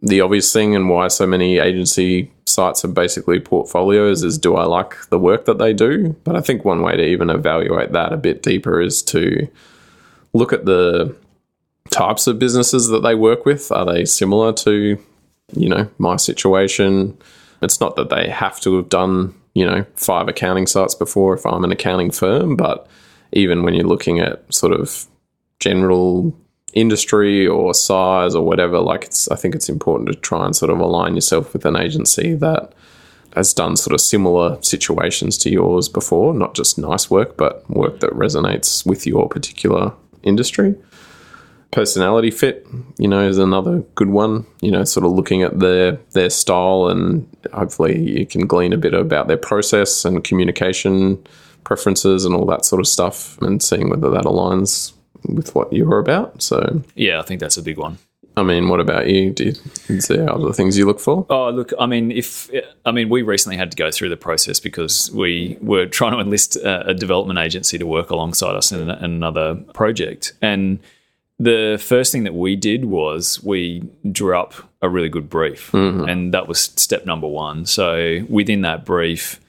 The 0.00 0.20
obvious 0.20 0.52
thing 0.52 0.74
and 0.74 0.88
why 0.88 1.08
so 1.08 1.26
many 1.26 1.58
agency 1.58 2.30
sites 2.44 2.84
are 2.84 2.88
basically 2.88 3.38
portfolios 3.38 4.24
is 4.24 4.36
do 4.36 4.56
I 4.56 4.64
like 4.64 4.96
the 5.10 5.18
work 5.18 5.44
that 5.44 5.58
they 5.58 5.72
do? 5.72 6.16
But 6.24 6.34
I 6.34 6.40
think 6.40 6.64
one 6.64 6.82
way 6.82 6.96
to 6.96 7.04
even 7.04 7.30
evaluate 7.30 7.92
that 7.92 8.12
a 8.12 8.16
bit 8.16 8.42
deeper 8.42 8.80
is 8.80 9.02
to 9.04 9.48
look 10.32 10.52
at 10.52 10.64
the 10.64 11.14
types 11.90 12.26
of 12.26 12.38
businesses 12.38 12.88
that 12.88 13.02
they 13.02 13.14
work 13.14 13.44
with. 13.44 13.70
Are 13.70 13.84
they 13.84 14.04
similar 14.04 14.52
to, 14.54 14.98
you 15.54 15.68
know, 15.68 15.88
my 15.98 16.16
situation? 16.16 17.16
It's 17.60 17.80
not 17.80 17.94
that 17.96 18.10
they 18.10 18.28
have 18.28 18.60
to 18.60 18.76
have 18.76 18.88
done, 18.88 19.34
you 19.54 19.64
know, 19.64 19.86
five 19.94 20.26
accounting 20.26 20.66
sites 20.66 20.94
before 20.94 21.34
if 21.34 21.46
I'm 21.46 21.64
an 21.64 21.72
accounting 21.72 22.10
firm, 22.10 22.56
but 22.56 22.88
even 23.32 23.62
when 23.62 23.74
you're 23.74 23.86
looking 23.86 24.18
at 24.18 24.52
sort 24.52 24.72
of 24.72 25.06
general 25.60 26.36
industry 26.72 27.46
or 27.46 27.74
size 27.74 28.34
or 28.34 28.44
whatever, 28.44 28.80
like 28.80 29.04
it's 29.04 29.28
I 29.28 29.36
think 29.36 29.54
it's 29.54 29.68
important 29.68 30.10
to 30.10 30.14
try 30.14 30.46
and 30.46 30.56
sort 30.56 30.70
of 30.70 30.78
align 30.78 31.14
yourself 31.14 31.52
with 31.52 31.64
an 31.64 31.76
agency 31.76 32.34
that 32.34 32.72
has 33.34 33.54
done 33.54 33.76
sort 33.76 33.94
of 33.94 34.00
similar 34.00 34.60
situations 34.62 35.38
to 35.38 35.50
yours 35.50 35.88
before, 35.88 36.34
not 36.34 36.54
just 36.54 36.78
nice 36.78 37.10
work, 37.10 37.36
but 37.36 37.68
work 37.70 38.00
that 38.00 38.10
resonates 38.10 38.84
with 38.84 39.06
your 39.06 39.28
particular 39.28 39.92
industry. 40.22 40.74
Personality 41.70 42.30
fit, 42.30 42.66
you 42.98 43.08
know, 43.08 43.26
is 43.26 43.38
another 43.38 43.78
good 43.94 44.10
one. 44.10 44.46
You 44.60 44.70
know, 44.70 44.84
sort 44.84 45.06
of 45.06 45.12
looking 45.12 45.42
at 45.42 45.58
their 45.58 45.92
their 46.12 46.30
style 46.30 46.88
and 46.88 47.26
hopefully 47.52 48.18
you 48.18 48.26
can 48.26 48.46
glean 48.46 48.72
a 48.72 48.78
bit 48.78 48.92
about 48.92 49.28
their 49.28 49.38
process 49.38 50.04
and 50.04 50.22
communication 50.22 51.24
preferences 51.64 52.24
and 52.24 52.34
all 52.34 52.44
that 52.46 52.64
sort 52.64 52.80
of 52.80 52.88
stuff 52.88 53.40
and 53.40 53.62
seeing 53.62 53.88
whether 53.88 54.10
that 54.10 54.24
aligns 54.24 54.92
with 55.28 55.54
what 55.54 55.72
you're 55.72 55.98
about. 55.98 56.42
So 56.42 56.82
Yeah, 56.94 57.20
I 57.20 57.22
think 57.22 57.40
that's 57.40 57.56
a 57.56 57.62
big 57.62 57.78
one. 57.78 57.98
I 58.36 58.42
mean, 58.42 58.68
what 58.68 58.80
about 58.80 59.08
you? 59.08 59.30
Do 59.30 59.44
you, 59.44 59.54
is 59.88 60.08
there 60.08 60.30
other 60.32 60.52
things 60.52 60.78
you 60.78 60.86
look 60.86 61.00
for? 61.00 61.26
Oh, 61.28 61.50
look, 61.50 61.72
I 61.78 61.84
mean, 61.84 62.10
if 62.10 62.50
I 62.86 62.90
mean, 62.90 63.10
we 63.10 63.20
recently 63.20 63.58
had 63.58 63.70
to 63.72 63.76
go 63.76 63.90
through 63.90 64.08
the 64.08 64.16
process 64.16 64.58
because 64.58 65.10
we 65.10 65.58
were 65.60 65.84
trying 65.84 66.12
to 66.12 66.18
enlist 66.18 66.56
a, 66.56 66.88
a 66.88 66.94
development 66.94 67.38
agency 67.38 67.76
to 67.76 67.86
work 67.86 68.10
alongside 68.10 68.54
us 68.54 68.72
in, 68.72 68.88
in 68.88 68.88
another 68.88 69.56
project, 69.74 70.32
and 70.40 70.78
the 71.38 71.76
first 71.82 72.12
thing 72.12 72.24
that 72.24 72.34
we 72.34 72.56
did 72.56 72.84
was 72.86 73.42
we 73.42 73.82
drew 74.10 74.38
up 74.38 74.54
a 74.80 74.88
really 74.88 75.08
good 75.08 75.28
brief, 75.28 75.72
mm-hmm. 75.72 76.08
and 76.08 76.32
that 76.32 76.48
was 76.48 76.60
step 76.60 77.04
number 77.04 77.26
one. 77.26 77.66
So 77.66 78.24
within 78.28 78.62
that 78.62 78.84
brief, 78.84 79.40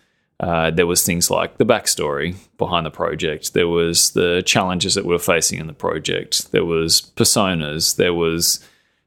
uh, 0.43 0.71
there 0.71 0.85
was 0.85 1.05
things 1.05 1.31
like 1.31 1.57
the 1.57 1.65
backstory 1.65 2.35
behind 2.57 2.85
the 2.85 2.91
project. 2.91 3.53
There 3.53 3.69
was 3.69 4.11
the 4.11 4.43
challenges 4.45 4.93
that 4.95 5.05
we 5.05 5.13
were 5.13 5.19
facing 5.19 5.57
in 5.57 5.67
the 5.67 5.73
project. 5.73 6.51
There 6.51 6.65
was 6.65 7.01
personas. 7.15 7.95
There 7.95 8.13
was 8.13 8.59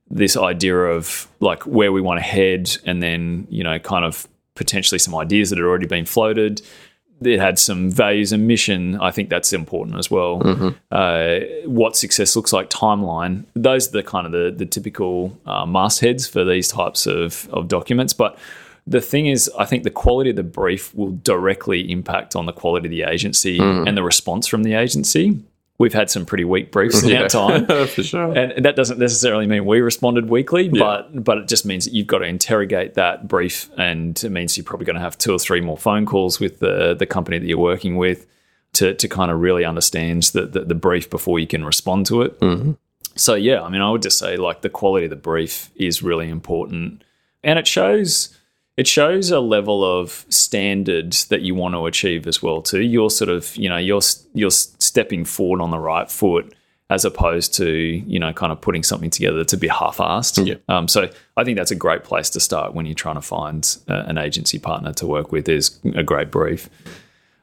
this 0.09 0.35
idea 0.35 0.75
of 0.77 1.29
like 1.41 1.63
where 1.65 1.93
we 1.93 2.01
want 2.01 2.21
to 2.21 2.25
head, 2.25 2.79
and 2.87 3.03
then 3.03 3.47
you 3.51 3.63
know, 3.63 3.79
kind 3.79 4.07
of 4.07 4.27
potentially 4.55 4.99
some 4.99 5.15
ideas 5.15 5.51
that 5.51 5.59
had 5.59 5.67
already 5.67 5.87
been 5.87 6.07
floated. 6.07 6.63
It 7.21 7.39
had 7.39 7.59
some 7.59 7.91
values 7.91 8.33
and 8.33 8.47
mission. 8.47 8.99
I 8.99 9.11
think 9.11 9.29
that's 9.29 9.53
important 9.53 9.99
as 9.99 10.11
well. 10.11 10.41
Uh, 10.91 11.41
what 11.65 11.97
success 11.97 12.35
looks 12.35 12.53
like, 12.55 12.71
timeline. 12.71 13.45
Those 13.55 13.89
are 13.89 13.93
the 13.93 14.03
kind 14.03 14.25
of 14.25 14.33
the, 14.33 14.55
the 14.57 14.67
typical 14.67 15.39
uh, 15.45 15.67
mastheads 15.67 16.27
for 16.27 16.45
these 16.45 16.69
types 16.69 17.07
of, 17.07 17.47
of 17.53 17.69
documents. 17.69 18.15
But 18.15 18.39
the 18.87 19.01
thing 19.01 19.27
is, 19.27 19.51
I 19.59 19.65
think 19.65 19.83
the 19.83 19.91
quality 19.91 20.31
of 20.31 20.37
the 20.37 20.45
brief 20.45 20.95
will 20.95 21.13
directly 21.13 21.91
impact 21.91 22.37
on 22.37 22.47
the 22.47 22.53
quality 22.53 22.87
of 22.87 22.91
the 22.91 23.03
agency 23.03 23.59
and 23.59 23.97
the 23.97 24.03
response 24.03 24.47
from 24.47 24.63
the 24.63 24.75
agency. 24.75 25.43
we've 25.79 25.93
had 25.93 26.09
some 26.09 26.25
pretty 26.25 26.45
weak 26.45 26.73
briefs 26.73 27.03
in 27.03 27.15
our 27.17 27.29
time. 27.29 27.67
for 27.89 28.03
sure. 28.03 28.33
And 28.33 28.65
that 28.65 28.77
doesn't 28.77 28.99
necessarily 28.99 29.47
mean 29.47 29.67
we 29.67 29.81
responded 29.81 30.29
weekly, 30.29 30.69
but 30.69 31.25
but 31.25 31.39
it 31.39 31.49
just 31.49 31.67
means 31.67 31.85
that 31.85 31.95
you've 31.95 32.07
got 32.07 32.19
to 32.19 32.27
interrogate 32.27 32.95
that 32.95 33.29
brief, 33.29 33.69
and 33.77 34.23
it 34.23 34.31
means 34.31 34.57
you're 34.57 34.65
probably 34.65 34.87
going 34.87 34.95
to 34.97 35.03
have 35.03 35.19
two 35.19 35.33
or 35.33 35.39
three 35.39 35.61
more 35.61 35.77
phone 35.77 36.07
calls 36.07 36.41
with 36.41 36.61
the 36.61 36.95
the 36.95 37.07
company 37.07 37.39
that 37.39 37.47
you're 37.47 37.59
working 37.59 37.97
with 37.97 38.27
to 38.75 38.95
to 38.95 39.09
kind 39.09 39.31
of 39.31 39.41
really 39.41 39.65
understand 39.65 40.23
the 40.33 40.47
the, 40.47 40.61
the 40.61 40.75
brief 40.75 41.11
before 41.11 41.39
you 41.39 41.47
can 41.47 41.65
respond 41.65 42.07
to 42.07 42.23
it. 42.23 42.39
Mm-hmm. 42.41 42.73
So 43.17 43.35
yeah, 43.35 43.63
I 43.63 43.69
mean, 43.69 43.81
I 43.81 43.91
would 43.91 44.03
just 44.03 44.19
say 44.19 44.37
like 44.37 44.63
the 44.63 44.71
quality 44.71 45.07
of 45.07 45.11
the 45.11 45.17
brief 45.17 45.71
is 45.75 46.03
really 46.03 46.29
important, 46.29 47.03
and 47.43 47.59
it 47.59 47.67
shows 47.67 48.37
it 48.77 48.87
shows 48.87 49.31
a 49.31 49.41
level 49.41 49.85
of 49.85 50.27
standard 50.29 51.13
that 51.31 51.43
you 51.43 51.55
want 51.55 51.75
to 51.75 51.87
achieve 51.87 52.27
as 52.27 52.43
well 52.43 52.61
too. 52.61 52.83
You're 52.83 53.11
sort 53.11 53.31
of 53.31 53.57
you 53.57 53.69
know 53.69 53.79
you're 53.79 54.03
you're 54.35 54.51
stepping 54.51 55.25
forward 55.25 55.61
on 55.61 55.71
the 55.71 55.79
right 55.79 56.11
foot 56.11 56.55
as 56.89 57.05
opposed 57.05 57.55
to 57.55 57.69
you 57.69 58.19
know 58.19 58.33
kind 58.33 58.53
of 58.53 58.61
putting 58.61 58.83
something 58.83 59.11
together 59.11 59.45
to 59.45 59.57
be 59.57 59.69
half-assed. 59.69 60.47
Yeah. 60.47 60.57
Um, 60.69 60.89
so 60.89 61.11
I 61.37 61.45
think 61.45 61.57
that's 61.57 61.71
a 61.71 61.77
great 61.77 62.05
place 62.05 62.31
to 62.31 62.41
start 62.41 62.75
when 62.75 62.87
you're 62.87 62.95
trying 62.95 63.17
to 63.17 63.23
find 63.23 63.77
uh, 63.89 64.05
an 64.07 64.19
agency 64.19 64.59
partner 64.59 64.93
to 64.95 65.07
work 65.07 65.33
with. 65.33 65.49
Is 65.49 65.79
a 65.95 66.03
great 66.03 66.31
brief. 66.31 66.69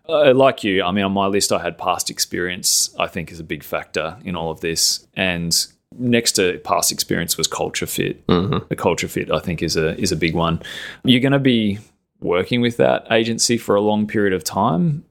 Uh, 0.08 0.34
like 0.34 0.66
you, 0.66 0.84
I 0.84 0.92
mean, 0.92 1.06
on 1.06 1.14
my 1.14 1.28
list, 1.28 1.54
I 1.54 1.60
had 1.60 1.78
past 1.78 2.10
experience. 2.10 2.94
I 3.00 3.08
think 3.08 3.32
is 3.32 3.40
a 3.40 3.44
big 3.44 3.64
factor 3.64 4.18
in 4.24 4.36
all 4.36 4.52
of 4.52 4.60
this, 4.60 5.08
and 5.16 5.66
next 5.98 6.34
to 6.34 6.60
past 6.60 6.92
experience 6.92 7.38
was 7.38 7.48
culture 7.48 7.86
fit. 7.86 8.26
Mm-hmm. 8.28 8.66
The 8.70 8.76
culture 8.76 9.08
fit, 9.08 9.32
I 9.32 9.40
think, 9.40 9.62
is 9.62 9.76
a 9.76 10.00
is 10.00 10.12
a 10.12 10.16
big 10.16 10.36
one. 10.36 10.62
You're 11.04 11.22
going 11.22 11.34
to 11.34 11.40
be 11.40 11.80
working 12.20 12.62
with 12.62 12.78
that 12.78 13.06
agency 13.12 13.58
for 13.58 13.76
a 13.76 13.82
long 13.82 14.08
period 14.08 14.34
of 14.34 14.44
time, 14.44 15.04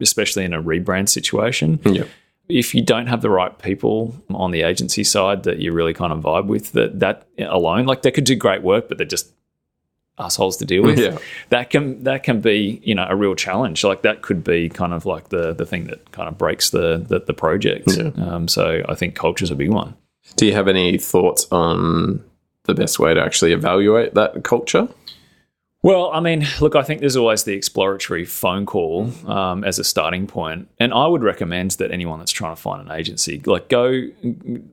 especially 0.00 0.44
in 0.44 0.52
a 0.52 0.62
rebrand 0.62 1.08
situation. 1.08 1.80
Yeah. 1.84 2.04
If 2.48 2.74
you 2.74 2.82
don't 2.82 3.06
have 3.06 3.22
the 3.22 3.30
right 3.30 3.56
people 3.60 4.20
on 4.30 4.50
the 4.50 4.62
agency 4.62 5.04
side 5.04 5.44
that 5.44 5.58
you 5.58 5.72
really 5.72 5.94
kind 5.94 6.12
of 6.12 6.20
vibe 6.20 6.46
with, 6.46 6.72
that 6.72 6.98
that 6.98 7.28
alone, 7.38 7.86
like 7.86 8.02
they 8.02 8.10
could 8.10 8.24
do 8.24 8.34
great 8.34 8.62
work, 8.62 8.88
but 8.88 8.98
they're 8.98 9.06
just 9.06 9.32
assholes 10.20 10.56
to 10.58 10.64
deal 10.64 10.82
with. 10.82 10.98
Yeah. 10.98 11.18
That 11.48 11.70
can 11.70 12.04
that 12.04 12.22
can 12.22 12.40
be 12.40 12.80
you 12.84 12.94
know 12.94 13.06
a 13.08 13.16
real 13.16 13.34
challenge. 13.34 13.82
Like 13.82 14.02
that 14.02 14.22
could 14.22 14.44
be 14.44 14.68
kind 14.68 14.92
of 14.92 15.06
like 15.06 15.30
the 15.30 15.54
the 15.54 15.66
thing 15.66 15.84
that 15.84 16.12
kind 16.12 16.28
of 16.28 16.36
breaks 16.36 16.70
the 16.70 17.04
the, 17.08 17.20
the 17.20 17.34
project. 17.34 17.96
Yeah. 17.96 18.10
Um, 18.16 18.46
so 18.48 18.82
I 18.88 18.94
think 18.94 19.14
culture's 19.14 19.50
a 19.50 19.56
big 19.56 19.70
one. 19.70 19.94
Do 20.36 20.46
you 20.46 20.52
have 20.52 20.68
any 20.68 20.98
thoughts 20.98 21.46
on 21.50 22.24
the 22.64 22.74
best 22.74 22.98
way 22.98 23.14
to 23.14 23.20
actually 23.22 23.52
evaluate 23.52 24.14
that 24.14 24.44
culture? 24.44 24.88
Well, 25.82 26.10
I 26.12 26.20
mean, 26.20 26.46
look, 26.60 26.76
I 26.76 26.82
think 26.82 27.00
there's 27.00 27.16
always 27.16 27.44
the 27.44 27.54
exploratory 27.54 28.26
phone 28.26 28.66
call 28.66 29.10
um, 29.26 29.64
as 29.64 29.78
a 29.78 29.84
starting 29.84 30.26
point, 30.26 30.68
and 30.78 30.92
I 30.92 31.06
would 31.06 31.22
recommend 31.22 31.70
that 31.72 31.90
anyone 31.90 32.18
that's 32.18 32.32
trying 32.32 32.54
to 32.54 32.60
find 32.60 32.86
an 32.86 32.94
agency, 32.94 33.40
like, 33.46 33.70
go 33.70 34.02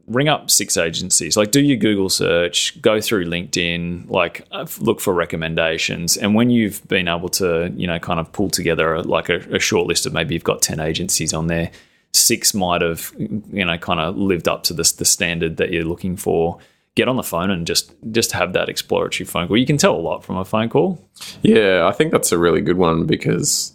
ring 0.08 0.27
up 0.27 0.51
six 0.51 0.75
agencies, 0.75 1.38
like, 1.38 1.51
do 1.51 1.62
your 1.62 1.77
Google 1.77 2.10
search, 2.10 2.82
go 2.82 3.00
through 3.00 3.25
LinkedIn, 3.25 4.10
like, 4.10 4.46
uh, 4.51 4.68
look 4.82 5.00
for 5.00 5.13
recommendations, 5.13 6.18
and 6.18 6.36
when 6.36 6.50
you've 6.50 6.86
been 6.89 7.08
able 7.08 7.30
to, 7.30 7.72
you 7.74 7.88
know, 7.88 8.00
kind 8.00 8.20
of 8.20 8.30
pull 8.34 8.50
together 8.50 9.01
like 9.01 9.30
a, 9.30 9.38
a 9.56 9.60
short 9.60 9.88
list 9.88 10.06
of 10.06 10.12
maybe 10.12 10.34
you've 10.34 10.44
got 10.44 10.62
ten 10.62 10.82
agencies 10.82 11.34
on 11.34 11.48
there, 11.48 11.72
six 12.18 12.54
might 12.54 12.82
have, 12.82 13.14
you 13.18 13.66
know, 13.66 13.78
kind 13.78 14.00
of 14.00 14.18
lived 14.18 14.48
up 14.48 14.64
to 14.64 14.74
this 14.74 14.92
the 14.92 15.06
standard 15.06 15.58
that 15.58 15.72
you're 15.72 15.86
looking 15.86 16.18
for 16.18 16.60
get 16.98 17.08
on 17.08 17.16
the 17.16 17.24
phone 17.24 17.52
and 17.52 17.68
just 17.68 17.94
just 18.12 18.32
have 18.32 18.54
that 18.54 18.68
exploratory 18.68 19.26
phone 19.26 19.48
call. 19.48 19.56
You 19.56 19.68
can 19.68 19.78
tell 19.78 19.96
a 19.96 20.02
lot 20.02 20.26
from 20.26 20.36
a 20.36 20.44
phone 20.44 20.68
call. 20.68 21.00
Yeah, 21.44 21.88
I 21.88 21.92
think 21.92 22.12
that's 22.12 22.32
a 22.32 22.40
really 22.40 22.60
good 22.60 22.78
one 22.78 23.06
because 23.06 23.72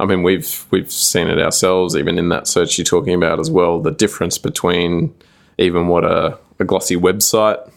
I 0.00 0.04
mean 0.06 0.24
we've 0.24 0.66
we've 0.72 0.90
seen 0.90 1.28
it 1.28 1.38
ourselves 1.38 1.96
even 1.96 2.18
in 2.18 2.28
that 2.30 2.48
search 2.48 2.76
you're 2.76 2.84
talking 2.84 3.14
about 3.14 3.38
as 3.38 3.50
well, 3.50 3.80
the 3.80 3.92
difference 3.92 4.36
between 4.38 5.14
even 5.56 5.86
what 5.86 6.04
a, 6.04 6.36
a 6.58 6.64
glossy 6.64 6.96
website, 6.96 7.70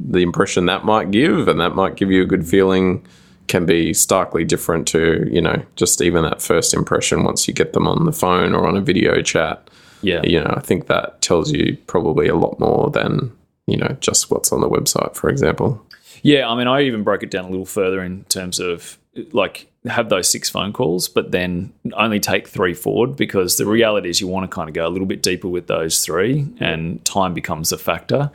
the 0.00 0.20
impression 0.20 0.64
that 0.66 0.82
might 0.82 1.10
give 1.10 1.46
and 1.46 1.60
that 1.60 1.74
might 1.74 1.96
give 1.96 2.10
you 2.10 2.22
a 2.22 2.26
good 2.26 2.48
feeling 2.48 3.06
can 3.48 3.66
be 3.66 3.92
starkly 3.92 4.44
different 4.44 4.86
to, 4.88 5.28
you 5.30 5.40
know, 5.40 5.62
just 5.76 6.00
even 6.00 6.22
that 6.22 6.40
first 6.40 6.74
impression 6.74 7.24
once 7.24 7.48
you 7.48 7.54
get 7.54 7.72
them 7.72 7.88
on 7.88 8.04
the 8.04 8.12
phone 8.12 8.54
or 8.54 8.66
on 8.66 8.76
a 8.76 8.80
video 8.80 9.20
chat. 9.22 9.68
Yeah. 10.02 10.20
You 10.22 10.40
know, 10.40 10.54
I 10.56 10.60
think 10.60 10.86
that 10.86 11.20
tells 11.22 11.50
you 11.50 11.76
probably 11.86 12.28
a 12.28 12.36
lot 12.36 12.60
more 12.60 12.90
than 12.90 13.32
you 13.68 13.76
know, 13.76 13.96
just 14.00 14.30
what's 14.30 14.50
on 14.50 14.62
the 14.62 14.68
website, 14.68 15.14
for 15.14 15.28
example. 15.28 15.84
Yeah, 16.22 16.48
I 16.48 16.56
mean, 16.56 16.66
I 16.66 16.82
even 16.82 17.04
broke 17.04 17.22
it 17.22 17.30
down 17.30 17.44
a 17.44 17.50
little 17.50 17.66
further 17.66 18.02
in 18.02 18.24
terms 18.24 18.58
of 18.58 18.98
like 19.32 19.70
have 19.84 20.08
those 20.08 20.28
six 20.28 20.48
phone 20.48 20.72
calls, 20.72 21.06
but 21.06 21.32
then 21.32 21.72
only 21.92 22.18
take 22.18 22.48
three 22.48 22.72
forward 22.72 23.14
because 23.14 23.58
the 23.58 23.66
reality 23.66 24.08
is 24.08 24.20
you 24.20 24.26
want 24.26 24.50
to 24.50 24.54
kind 24.54 24.68
of 24.68 24.74
go 24.74 24.86
a 24.86 24.88
little 24.88 25.06
bit 25.06 25.22
deeper 25.22 25.48
with 25.48 25.66
those 25.66 26.02
three, 26.02 26.48
and 26.58 27.04
time 27.04 27.34
becomes 27.34 27.70
a 27.70 27.78
factor. 27.78 28.30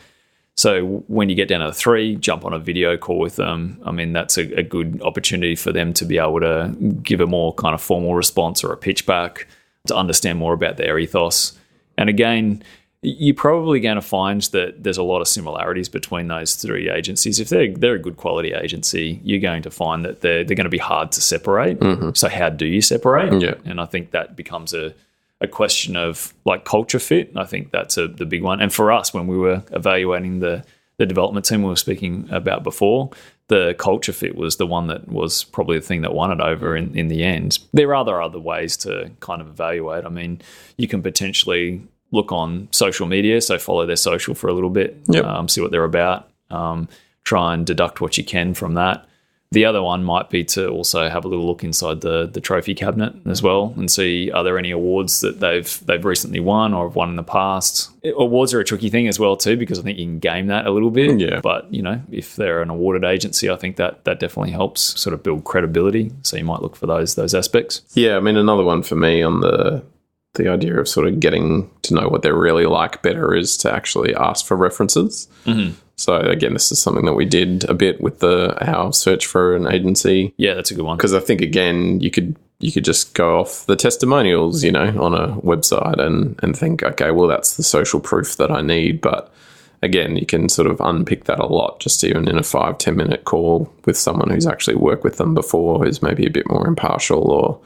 So 0.55 1.03
when 1.07 1.29
you 1.29 1.35
get 1.35 1.47
down 1.47 1.61
to 1.61 1.73
three, 1.73 2.15
jump 2.15 2.45
on 2.45 2.53
a 2.53 2.59
video 2.59 2.95
call 2.95 3.19
with 3.19 3.37
them. 3.37 3.81
I 3.85 3.91
mean, 3.91 4.13
that's 4.13 4.37
a, 4.37 4.59
a 4.59 4.63
good 4.63 5.01
opportunity 5.01 5.55
for 5.55 5.71
them 5.71 5.93
to 5.93 6.05
be 6.05 6.17
able 6.19 6.39
to 6.41 6.75
give 7.01 7.21
a 7.21 7.27
more 7.27 7.53
kind 7.55 7.73
of 7.73 7.81
formal 7.81 8.15
response 8.15 8.63
or 8.63 8.71
a 8.71 8.77
pitch 8.77 9.05
back 9.05 9.47
to 9.87 9.95
understand 9.95 10.37
more 10.37 10.53
about 10.53 10.77
their 10.77 10.97
ethos. 10.99 11.57
And 11.97 12.07
again, 12.09 12.63
you're 13.01 13.35
probably 13.35 13.81
going 13.81 13.95
to 13.95 14.01
find 14.01 14.41
that 14.43 14.81
there's 14.83 14.97
a 14.97 15.03
lot 15.03 15.19
of 15.19 15.27
similarities 15.27 15.89
between 15.89 16.29
those 16.29 16.55
three 16.55 16.89
agencies. 16.89 17.39
If 17.39 17.49
they're 17.49 17.73
they're 17.73 17.95
a 17.95 17.99
good 17.99 18.15
quality 18.15 18.53
agency, 18.53 19.19
you're 19.23 19.41
going 19.41 19.61
to 19.63 19.71
find 19.71 20.05
that 20.05 20.21
they're 20.21 20.43
they're 20.43 20.55
going 20.55 20.65
to 20.65 20.69
be 20.69 20.77
hard 20.77 21.11
to 21.13 21.21
separate. 21.21 21.79
Mm-hmm. 21.79 22.11
So 22.13 22.29
how 22.29 22.49
do 22.49 22.65
you 22.65 22.81
separate? 22.81 23.41
Yeah. 23.41 23.55
And 23.65 23.81
I 23.81 23.85
think 23.85 24.11
that 24.11 24.37
becomes 24.37 24.73
a 24.73 24.93
a 25.41 25.47
question 25.47 25.95
of 25.95 26.33
like 26.45 26.63
culture 26.65 26.99
fit. 26.99 27.31
I 27.35 27.45
think 27.45 27.71
that's 27.71 27.97
a, 27.97 28.07
the 28.07 28.25
big 28.25 28.43
one. 28.43 28.61
And 28.61 28.73
for 28.73 28.91
us, 28.91 29.13
when 29.13 29.27
we 29.27 29.37
were 29.37 29.63
evaluating 29.71 30.39
the 30.39 30.63
the 30.97 31.05
development 31.07 31.43
team 31.45 31.63
we 31.63 31.69
were 31.69 31.75
speaking 31.75 32.27
about 32.31 32.63
before, 32.63 33.09
the 33.47 33.73
culture 33.79 34.13
fit 34.13 34.35
was 34.35 34.57
the 34.57 34.67
one 34.67 34.85
that 34.87 35.09
was 35.09 35.43
probably 35.43 35.79
the 35.79 35.85
thing 35.85 36.01
that 36.01 36.13
won 36.13 36.31
it 36.31 36.39
over 36.39 36.77
in, 36.77 36.95
in 36.95 37.07
the 37.07 37.23
end. 37.23 37.57
There 37.73 37.89
are 37.89 37.95
other 37.95 38.21
other 38.21 38.39
ways 38.39 38.77
to 38.77 39.09
kind 39.19 39.41
of 39.41 39.47
evaluate. 39.47 40.05
I 40.05 40.09
mean, 40.09 40.39
you 40.77 40.87
can 40.87 41.01
potentially 41.01 41.81
look 42.11 42.31
on 42.31 42.67
social 42.71 43.07
media, 43.07 43.41
so 43.41 43.57
follow 43.57 43.87
their 43.87 43.95
social 43.95 44.35
for 44.35 44.47
a 44.47 44.53
little 44.53 44.69
bit, 44.69 44.97
Yep. 45.07 45.25
um, 45.25 45.49
see 45.49 45.61
what 45.61 45.71
they're 45.71 45.83
about, 45.83 46.29
um, 46.51 46.87
try 47.23 47.55
and 47.55 47.65
deduct 47.65 47.99
what 48.01 48.15
you 48.17 48.23
can 48.23 48.53
from 48.53 48.75
that. 48.75 49.03
The 49.53 49.65
other 49.65 49.83
one 49.83 50.03
might 50.03 50.29
be 50.29 50.43
to 50.45 50.67
also 50.67 51.09
have 51.09 51.25
a 51.25 51.27
little 51.27 51.45
look 51.45 51.63
inside 51.63 52.01
the 52.01 52.25
the 52.25 52.41
trophy 52.41 52.73
cabinet 52.73 53.13
as 53.25 53.43
well 53.43 53.73
and 53.77 53.89
see 53.89 54.31
are 54.31 54.43
there 54.43 54.57
any 54.57 54.71
awards 54.71 55.21
that 55.21 55.39
they've 55.39 55.85
they've 55.85 56.03
recently 56.03 56.39
won 56.39 56.73
or 56.73 56.87
have 56.87 56.95
won 56.95 57.09
in 57.09 57.15
the 57.15 57.23
past. 57.23 57.91
Awards 58.03 58.53
are 58.53 58.59
a 58.59 58.65
tricky 58.65 58.89
thing 58.89 59.07
as 59.07 59.19
well 59.19 59.37
too 59.37 59.55
because 59.55 59.79
I 59.79 59.83
think 59.83 59.99
you 59.99 60.05
can 60.05 60.19
game 60.19 60.47
that 60.47 60.65
a 60.65 60.71
little 60.71 60.89
bit. 60.89 61.19
Yeah. 61.19 61.39
But 61.39 61.71
you 61.71 61.83
know, 61.83 62.01
if 62.11 62.35
they're 62.35 62.61
an 62.63 62.71
awarded 62.71 63.03
agency, 63.03 63.49
I 63.49 63.55
think 63.55 63.75
that 63.75 64.03
that 64.05 64.19
definitely 64.19 64.51
helps 64.51 64.99
sort 64.99 65.13
of 65.13 65.21
build 65.21 65.43
credibility. 65.43 66.11
So 66.23 66.35
you 66.35 66.45
might 66.45 66.61
look 66.61 66.75
for 66.75 66.87
those 66.87 67.15
those 67.15 67.35
aspects. 67.35 67.83
Yeah, 67.93 68.17
I 68.17 68.19
mean, 68.21 68.37
another 68.37 68.63
one 68.63 68.81
for 68.81 68.95
me 68.95 69.21
on 69.21 69.41
the 69.41 69.83
the 70.33 70.49
idea 70.49 70.79
of 70.79 70.87
sort 70.87 71.07
of 71.07 71.19
getting 71.19 71.69
to 71.83 71.93
know 71.93 72.07
what 72.09 72.23
they're 72.23 72.35
really 72.35 72.65
like 72.65 73.01
better 73.03 73.35
is 73.35 73.55
to 73.57 73.71
actually 73.71 74.15
ask 74.15 74.45
for 74.45 74.57
references. 74.57 75.27
Mm-hmm. 75.45 75.75
So 75.95 76.15
again, 76.17 76.53
this 76.53 76.71
is 76.71 76.81
something 76.81 77.05
that 77.05 77.13
we 77.13 77.25
did 77.25 77.63
a 77.69 77.73
bit 77.73 78.01
with 78.01 78.19
the 78.19 78.55
our 78.67 78.91
search 78.93 79.25
for 79.25 79.55
an 79.55 79.67
agency 79.67 80.33
Yeah, 80.37 80.53
that's 80.55 80.71
a 80.71 80.75
good 80.75 80.85
one. 80.85 80.97
because 80.97 81.13
I 81.13 81.19
think 81.19 81.41
again 81.41 81.99
you 82.01 82.09
could 82.11 82.35
you 82.59 82.71
could 82.71 82.85
just 82.85 83.13
go 83.13 83.39
off 83.39 83.65
the 83.65 83.75
testimonials, 83.75 84.63
you 84.63 84.71
know, 84.71 84.87
on 85.01 85.13
a 85.13 85.35
website 85.41 85.99
and 85.99 86.39
and 86.41 86.57
think, 86.57 86.81
okay, 86.83 87.11
well 87.11 87.27
that's 87.27 87.57
the 87.57 87.63
social 87.63 87.99
proof 87.99 88.37
that 88.37 88.51
I 88.51 88.61
need, 88.61 89.01
but 89.01 89.31
again, 89.81 90.15
you 90.15 90.25
can 90.25 90.47
sort 90.47 90.67
of 90.69 90.79
unpick 90.79 91.25
that 91.25 91.39
a 91.39 91.45
lot 91.45 91.81
just 91.81 92.03
even 92.05 92.27
in 92.29 92.37
a 92.37 92.43
five 92.43 92.77
ten 92.77 92.95
minute 92.95 93.25
call 93.25 93.71
with 93.85 93.97
someone 93.97 94.29
who's 94.29 94.47
actually 94.47 94.75
worked 94.77 95.03
with 95.03 95.17
them 95.17 95.33
before, 95.33 95.83
who's 95.83 96.01
maybe 96.01 96.25
a 96.25 96.29
bit 96.31 96.47
more 96.49 96.65
impartial 96.65 97.29
or 97.29 97.59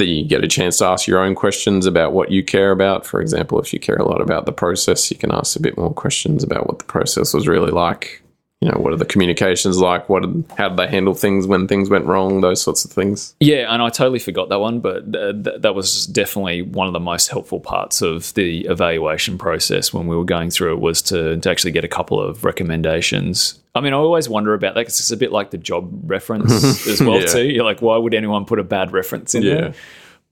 that 0.00 0.06
you 0.06 0.24
get 0.24 0.42
a 0.42 0.48
chance 0.48 0.78
to 0.78 0.86
ask 0.86 1.06
your 1.06 1.20
own 1.20 1.34
questions 1.34 1.86
about 1.86 2.12
what 2.12 2.30
you 2.30 2.42
care 2.42 2.72
about. 2.72 3.06
For 3.06 3.20
example, 3.20 3.60
if 3.60 3.72
you 3.72 3.78
care 3.78 3.96
a 3.96 4.08
lot 4.08 4.20
about 4.20 4.46
the 4.46 4.52
process, 4.52 5.10
you 5.10 5.16
can 5.16 5.30
ask 5.30 5.56
a 5.56 5.62
bit 5.62 5.76
more 5.76 5.92
questions 5.92 6.42
about 6.42 6.66
what 6.66 6.78
the 6.78 6.84
process 6.86 7.32
was 7.32 7.46
really 7.46 7.70
like. 7.70 8.22
You 8.62 8.70
know, 8.70 8.78
what 8.78 8.92
are 8.92 8.96
the 8.96 9.06
communications 9.06 9.78
like? 9.78 10.10
What, 10.10 10.22
how 10.58 10.68
did 10.68 10.76
they 10.76 10.86
handle 10.86 11.14
things 11.14 11.46
when 11.46 11.66
things 11.66 11.88
went 11.88 12.04
wrong? 12.04 12.42
Those 12.42 12.60
sorts 12.60 12.84
of 12.84 12.90
things. 12.90 13.34
Yeah, 13.40 13.72
and 13.72 13.80
I 13.80 13.88
totally 13.88 14.18
forgot 14.18 14.50
that 14.50 14.60
one, 14.60 14.80
but 14.80 15.16
uh, 15.16 15.32
th- 15.32 15.62
that 15.62 15.74
was 15.74 16.04
definitely 16.08 16.60
one 16.60 16.86
of 16.86 16.92
the 16.92 17.00
most 17.00 17.28
helpful 17.28 17.58
parts 17.58 18.02
of 18.02 18.34
the 18.34 18.66
evaluation 18.66 19.38
process 19.38 19.94
when 19.94 20.08
we 20.08 20.14
were 20.14 20.26
going 20.26 20.50
through 20.50 20.74
it 20.74 20.80
was 20.80 21.00
to, 21.02 21.38
to 21.38 21.50
actually 21.50 21.70
get 21.70 21.86
a 21.86 21.88
couple 21.88 22.20
of 22.20 22.44
recommendations. 22.44 23.58
I 23.74 23.80
mean, 23.80 23.94
I 23.94 23.96
always 23.96 24.28
wonder 24.28 24.52
about 24.52 24.74
that 24.74 24.82
because 24.82 25.00
it's 25.00 25.10
a 25.10 25.16
bit 25.16 25.32
like 25.32 25.52
the 25.52 25.58
job 25.58 25.90
reference 26.10 26.52
as 26.86 27.00
well 27.00 27.20
Yeah. 27.20 27.26
too. 27.28 27.46
You're 27.48 27.64
like, 27.64 27.80
why 27.80 27.96
would 27.96 28.12
anyone 28.12 28.44
put 28.44 28.58
a 28.58 28.64
bad 28.64 28.92
reference 28.92 29.34
in 29.34 29.42
Yeah. 29.42 29.54
there? 29.54 29.74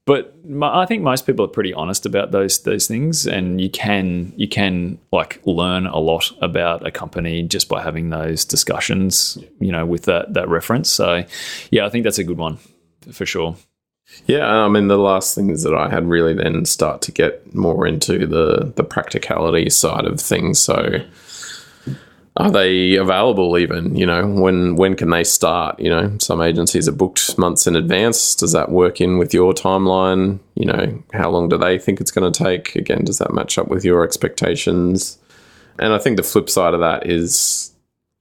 But 0.09 0.43
mo- 0.43 0.73
I 0.73 0.87
think 0.87 1.03
most 1.03 1.27
people 1.27 1.45
are 1.45 1.49
pretty 1.49 1.71
honest 1.71 2.03
about 2.07 2.31
those 2.31 2.63
those 2.63 2.87
things, 2.87 3.27
and 3.27 3.61
you 3.61 3.69
can 3.69 4.33
you 4.35 4.47
can 4.47 4.97
like 5.11 5.39
learn 5.45 5.85
a 5.85 5.99
lot 5.99 6.31
about 6.41 6.83
a 6.83 6.89
company 6.89 7.43
just 7.43 7.69
by 7.69 7.83
having 7.83 8.09
those 8.09 8.43
discussions, 8.43 9.37
you 9.59 9.71
know, 9.71 9.85
with 9.85 10.05
that 10.05 10.33
that 10.33 10.49
reference. 10.49 10.89
So, 10.89 11.25
yeah, 11.69 11.85
I 11.85 11.89
think 11.89 12.05
that's 12.05 12.17
a 12.17 12.23
good 12.23 12.39
one 12.39 12.57
for 13.11 13.27
sure. 13.27 13.55
Yeah, 14.25 14.47
I 14.47 14.67
mean 14.67 14.87
the 14.87 14.97
last 14.97 15.35
things 15.35 15.61
that 15.61 15.75
I 15.75 15.89
had 15.89 16.07
really 16.07 16.33
then 16.33 16.65
start 16.65 17.03
to 17.03 17.11
get 17.11 17.53
more 17.53 17.85
into 17.85 18.25
the 18.25 18.73
the 18.75 18.83
practicality 18.83 19.69
side 19.69 20.05
of 20.05 20.19
things. 20.19 20.59
So 20.59 21.05
are 22.37 22.51
they 22.51 22.95
available 22.95 23.57
even, 23.57 23.95
you 23.95 24.05
know, 24.05 24.25
when 24.27 24.75
when 24.75 24.95
can 24.95 25.09
they 25.09 25.23
start? 25.23 25.79
You 25.79 25.89
know, 25.89 26.17
some 26.19 26.41
agencies 26.41 26.87
are 26.87 26.93
booked 26.93 27.37
months 27.37 27.67
in 27.67 27.75
advance. 27.75 28.35
Does 28.35 28.51
that 28.53 28.71
work 28.71 29.01
in 29.01 29.17
with 29.17 29.33
your 29.33 29.53
timeline? 29.53 30.39
You 30.55 30.65
know, 30.65 31.03
how 31.13 31.29
long 31.29 31.49
do 31.49 31.57
they 31.57 31.77
think 31.77 31.99
it's 31.99 32.11
going 32.11 32.31
to 32.31 32.43
take? 32.43 32.75
Again, 32.75 33.03
does 33.03 33.17
that 33.17 33.33
match 33.33 33.57
up 33.57 33.67
with 33.67 33.83
your 33.83 34.03
expectations? 34.03 35.17
And 35.79 35.93
I 35.93 35.97
think 35.97 36.17
the 36.17 36.23
flip 36.23 36.49
side 36.49 36.73
of 36.73 36.79
that 36.81 37.07
is 37.07 37.71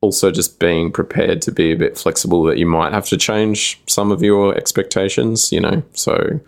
also 0.01 0.31
just 0.31 0.61
being 0.61 0.93
prepared 0.93 1.43
to 1.43 1.53
be 1.53 1.73
a 1.73 1.77
bit 1.77 1.99
flexible 1.99 2.45
that 2.45 2.59
you 2.59 2.67
might 2.67 2.93
have 2.93 3.07
to 3.07 3.17
change 3.17 3.81
some 3.89 4.13
of 4.13 4.23
your 4.23 4.57
expectations, 4.57 5.51
you 5.51 5.61
know. 5.61 5.83
So 5.93 6.41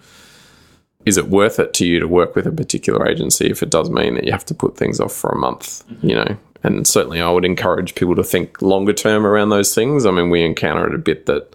is 1.05 1.17
it 1.17 1.29
worth 1.29 1.59
it 1.59 1.75
to 1.75 1.87
you 1.87 1.99
to 1.99 2.07
work 2.07 2.37
with 2.37 2.47
a 2.47 2.53
particular 2.53 3.07
agency 3.09 3.51
if 3.51 3.63
it 3.63 3.71
does 3.71 3.91
mean 3.91 4.15
that 4.15 4.25
you 4.25 4.33
have 4.33 4.45
to 4.47 4.55
put 4.55 4.77
things 4.77 5.01
off 5.01 5.13
for 5.13 5.31
a 5.31 5.39
month, 5.39 5.83
you 6.03 6.15
know? 6.15 6.37
And 6.63 6.87
certainly 6.87 7.21
I 7.21 7.31
would 7.31 7.45
encourage 7.45 7.95
people 7.95 8.15
to 8.17 8.25
think 8.25 8.61
longer 8.61 8.93
term 8.93 9.27
around 9.27 9.51
those 9.51 9.75
things. 9.75 10.07
I 10.07 10.11
mean, 10.11 10.31
we 10.31 10.43
encounter 10.43 10.87
it 10.87 10.95
a 10.95 10.99
bit 10.99 11.27
that 11.27 11.55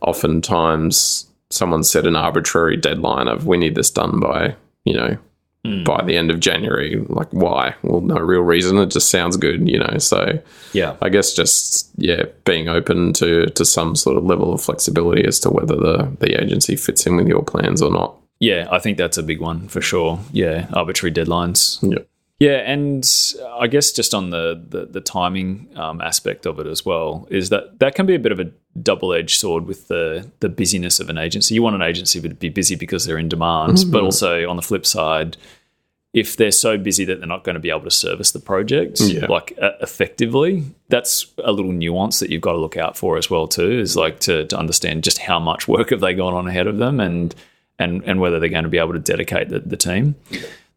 oftentimes 0.00 1.26
someone 1.50 1.84
set 1.84 2.06
an 2.06 2.16
arbitrary 2.16 2.76
deadline 2.76 3.28
of 3.28 3.46
we 3.46 3.56
need 3.56 3.74
this 3.74 3.90
done 3.90 4.18
by, 4.18 4.56
you 4.84 4.94
know, 4.94 5.16
mm. 5.64 5.84
by 5.84 6.02
the 6.04 6.16
end 6.16 6.30
of 6.30 6.40
January. 6.40 7.04
Like, 7.08 7.30
why? 7.32 7.74
Well, 7.82 8.00
no 8.00 8.16
real 8.16 8.40
reason. 8.40 8.78
It 8.78 8.90
just 8.90 9.10
sounds 9.10 9.36
good, 9.36 9.68
you 9.68 9.78
know. 9.78 9.98
So, 9.98 10.40
yeah, 10.72 10.96
I 11.02 11.08
guess 11.08 11.34
just 11.34 11.90
yeah, 11.96 12.24
being 12.44 12.68
open 12.68 13.12
to 13.14 13.46
to 13.46 13.64
some 13.64 13.94
sort 13.96 14.16
of 14.16 14.24
level 14.24 14.52
of 14.52 14.60
flexibility 14.60 15.24
as 15.24 15.38
to 15.40 15.50
whether 15.50 15.76
the 15.76 16.16
the 16.20 16.42
agency 16.42 16.76
fits 16.76 17.06
in 17.06 17.16
with 17.16 17.28
your 17.28 17.42
plans 17.42 17.82
or 17.82 17.90
not. 17.90 18.16
Yeah, 18.40 18.66
I 18.72 18.80
think 18.80 18.98
that's 18.98 19.18
a 19.18 19.22
big 19.22 19.40
one 19.40 19.68
for 19.68 19.80
sure. 19.80 20.18
Yeah, 20.32 20.66
arbitrary 20.72 21.12
deadlines. 21.12 21.78
Yeah. 21.88 22.02
Yeah, 22.42 22.56
and 22.56 23.08
I 23.52 23.68
guess 23.68 23.92
just 23.92 24.14
on 24.14 24.30
the 24.30 24.60
the, 24.68 24.86
the 24.86 25.00
timing 25.00 25.68
um, 25.76 26.00
aspect 26.00 26.44
of 26.44 26.58
it 26.58 26.66
as 26.66 26.84
well 26.84 27.28
is 27.30 27.50
that 27.50 27.78
that 27.78 27.94
can 27.94 28.04
be 28.04 28.16
a 28.16 28.18
bit 28.18 28.32
of 28.32 28.40
a 28.40 28.50
double 28.82 29.12
edged 29.12 29.38
sword 29.38 29.66
with 29.66 29.86
the 29.86 30.28
the 30.40 30.48
busyness 30.48 30.98
of 30.98 31.08
an 31.08 31.18
agency. 31.18 31.54
You 31.54 31.62
want 31.62 31.76
an 31.76 31.82
agency 31.82 32.20
to 32.20 32.28
be 32.34 32.48
busy 32.48 32.74
because 32.74 33.04
they're 33.04 33.16
in 33.16 33.28
demand, 33.28 33.74
mm-hmm. 33.74 33.92
but 33.92 34.02
also 34.02 34.48
on 34.48 34.56
the 34.56 34.62
flip 34.62 34.84
side, 34.86 35.36
if 36.14 36.36
they're 36.36 36.50
so 36.50 36.76
busy 36.76 37.04
that 37.04 37.20
they're 37.20 37.28
not 37.28 37.44
going 37.44 37.54
to 37.54 37.60
be 37.60 37.70
able 37.70 37.82
to 37.82 37.92
service 37.92 38.32
the 38.32 38.40
project 38.40 39.00
yeah. 39.02 39.26
like 39.26 39.56
uh, 39.62 39.70
effectively, 39.80 40.64
that's 40.88 41.26
a 41.44 41.52
little 41.52 41.70
nuance 41.70 42.18
that 42.18 42.30
you've 42.30 42.42
got 42.42 42.52
to 42.52 42.58
look 42.58 42.76
out 42.76 42.96
for 42.96 43.16
as 43.16 43.30
well 43.30 43.46
too. 43.46 43.70
Is 43.78 43.94
like 43.94 44.18
to 44.20 44.46
to 44.46 44.58
understand 44.58 45.04
just 45.04 45.18
how 45.18 45.38
much 45.38 45.68
work 45.68 45.90
have 45.90 46.00
they 46.00 46.12
gone 46.12 46.34
on 46.34 46.48
ahead 46.48 46.66
of 46.66 46.78
them 46.78 46.98
and 46.98 47.36
and 47.78 48.02
and 48.02 48.20
whether 48.20 48.40
they're 48.40 48.48
going 48.48 48.64
to 48.64 48.68
be 48.68 48.78
able 48.78 48.94
to 48.94 48.98
dedicate 48.98 49.48
the, 49.48 49.60
the 49.60 49.76
team. 49.76 50.16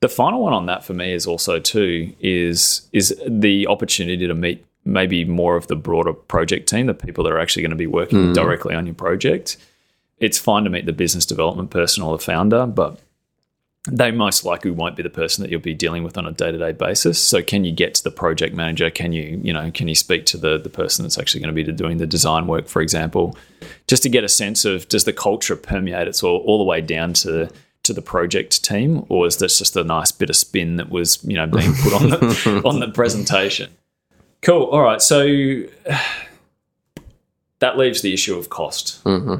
The 0.06 0.10
final 0.10 0.44
one 0.44 0.54
on 0.54 0.68
that 0.68 0.86
for 0.86 0.94
me 0.94 1.14
is 1.14 1.26
also 1.26 1.60
too 1.60 2.14
is 2.20 2.88
is 2.94 3.20
the 3.28 3.66
opportunity 3.66 4.28
to 4.28 4.36
meet 4.36 4.64
maybe 4.84 5.26
more 5.26 5.56
of 5.56 5.66
the 5.66 5.76
broader 5.76 6.14
project 6.14 6.70
team, 6.70 6.86
the 6.86 6.94
people 6.94 7.24
that 7.24 7.34
are 7.34 7.40
actually 7.40 7.64
going 7.64 7.72
to 7.72 7.76
be 7.76 7.88
working 7.88 8.20
mm. 8.20 8.34
directly 8.36 8.76
on 8.76 8.86
your 8.86 8.94
project. 8.94 9.58
It's 10.20 10.38
fine 10.38 10.64
to 10.66 10.70
meet 10.70 10.86
the 10.86 10.94
business 10.94 11.26
development 11.26 11.72
person 11.72 12.04
or 12.04 12.16
the 12.16 12.24
founder, 12.24 12.68
but 12.68 13.00
they 13.90 14.12
most 14.12 14.46
likely 14.46 14.70
won't 14.70 14.96
be 14.96 15.02
the 15.02 15.10
person 15.10 15.42
that 15.42 15.50
you'll 15.50 15.60
be 15.60 15.74
dealing 15.74 16.04
with 16.04 16.20
on 16.20 16.28
a 16.28 16.32
day-to-day 16.32 16.74
basis. 16.74 17.20
So 17.20 17.42
can 17.42 17.66
you 17.66 17.72
get 17.72 17.96
to 17.96 18.04
the 18.04 18.12
project 18.12 18.54
manager? 18.54 18.92
Can 18.92 19.12
you, 19.12 19.42
you 19.44 19.54
know, 19.54 19.72
can 19.72 19.88
you 19.88 19.96
speak 19.96 20.28
to 20.28 20.38
the 20.38 20.60
the 20.60 20.70
person 20.70 21.02
that's 21.02 21.18
actually 21.18 21.42
going 21.42 21.56
to 21.56 21.64
be 21.64 21.72
doing 21.72 21.98
the 21.98 22.06
design 22.06 22.46
work, 22.46 22.68
for 22.68 22.84
example, 22.84 23.36
just 23.88 24.04
to 24.04 24.10
get 24.10 24.24
a 24.24 24.30
sense 24.30 24.66
of 24.66 24.88
does 24.88 25.06
the 25.06 25.14
culture 25.14 25.56
permeate 25.56 26.08
it 26.08 26.24
all, 26.24 26.44
all 26.46 26.60
the 26.60 26.64
way 26.64 26.80
down 26.80 27.14
to 27.14 27.50
to 27.86 27.94
the 27.94 28.01
project 28.01 28.63
team, 28.63 29.06
or 29.10 29.27
is 29.27 29.38
this 29.38 29.60
just 29.60 29.75
a 29.75 29.84
nice 29.84 30.12
bit 30.12 30.30
of 30.30 30.36
spin 30.36 30.75
that 30.75 30.89
was, 30.89 31.24
you 31.24 31.36
know, 31.36 31.48
being 31.48 31.74
put 31.74 31.94
on 31.94 32.10
the 32.10 32.62
on 32.65 32.80
the 32.80 32.89
presentation? 32.89 33.72
Cool. 34.42 34.65
All 34.65 34.82
right. 34.82 35.01
So 35.01 35.25
that 37.60 37.77
leaves 37.77 38.01
the 38.01 38.13
issue 38.13 38.38
of 38.38 38.50
cost. 38.50 39.04
Mm-hmm. 39.04 39.36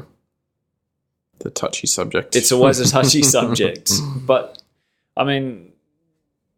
The 1.40 1.50
touchy 1.50 1.86
subject. 1.86 2.34
It's 2.34 2.50
always 2.50 2.80
a 2.80 2.88
touchy 2.88 3.22
subject, 3.36 3.92
but 4.26 4.62
I 5.16 5.24
mean, 5.24 5.72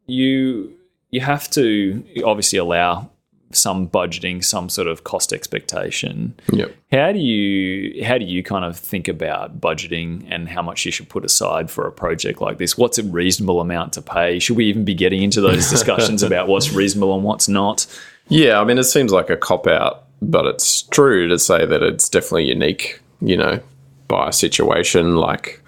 you 0.07 0.75
you 1.11 1.21
have 1.21 1.51
to 1.51 2.05
obviously 2.25 2.59
allow 2.59 3.11
some 3.53 3.89
budgeting, 3.89 4.45
some 4.45 4.69
sort 4.69 4.89
of 4.89 5.05
cost 5.05 5.33
expectation. 5.33 6.35
Yep. 6.53 6.75
How 6.93 7.13
do 7.13 7.19
you 7.19 8.05
how 8.05 8.19
do 8.19 8.25
you 8.25 8.43
kind 8.43 8.65
of 8.65 8.77
think 8.77 9.09
about 9.09 9.61
budgeting 9.61 10.27
and 10.29 10.49
how 10.49 10.63
much 10.63 10.85
you 10.85 10.93
should 10.93 11.09
put 11.09 11.25
aside 11.25 11.71
for 11.71 11.87
a 11.87 11.93
project 11.93 12.41
like 12.41 12.59
this? 12.59 12.77
What's 12.77 12.99
a 12.99 13.03
reasonable 13.03 13.61
amount 13.61 13.95
to 13.95 14.03
pay? 14.03 14.39
Should 14.39 14.57
we 14.57 14.67
even 14.67 14.85
be 14.85 14.95
getting 14.95 15.23
into 15.23 15.41
those 15.41 15.71
discussions 15.71 16.23
about 16.23 16.49
what's 16.49 16.73
reasonable 16.73 17.15
and 17.15 17.25
what's 17.25 17.49
not? 17.49 17.87
Yeah, 18.29 18.61
I 18.61 18.65
mean, 18.65 18.79
it 18.79 18.85
seems 18.85 19.13
like 19.13 19.31
a 19.31 19.37
cop 19.37 19.67
out, 19.67 20.05
but 20.21 20.45
it's 20.45 20.83
true 20.83 21.29
to 21.29 21.39
say 21.39 21.65
that 21.65 21.83
it's 21.83 22.09
definitely 22.09 22.47
unique. 22.47 23.01
You 23.21 23.37
know, 23.37 23.61
by 24.07 24.29
a 24.29 24.33
situation 24.33 25.17
like 25.17 25.63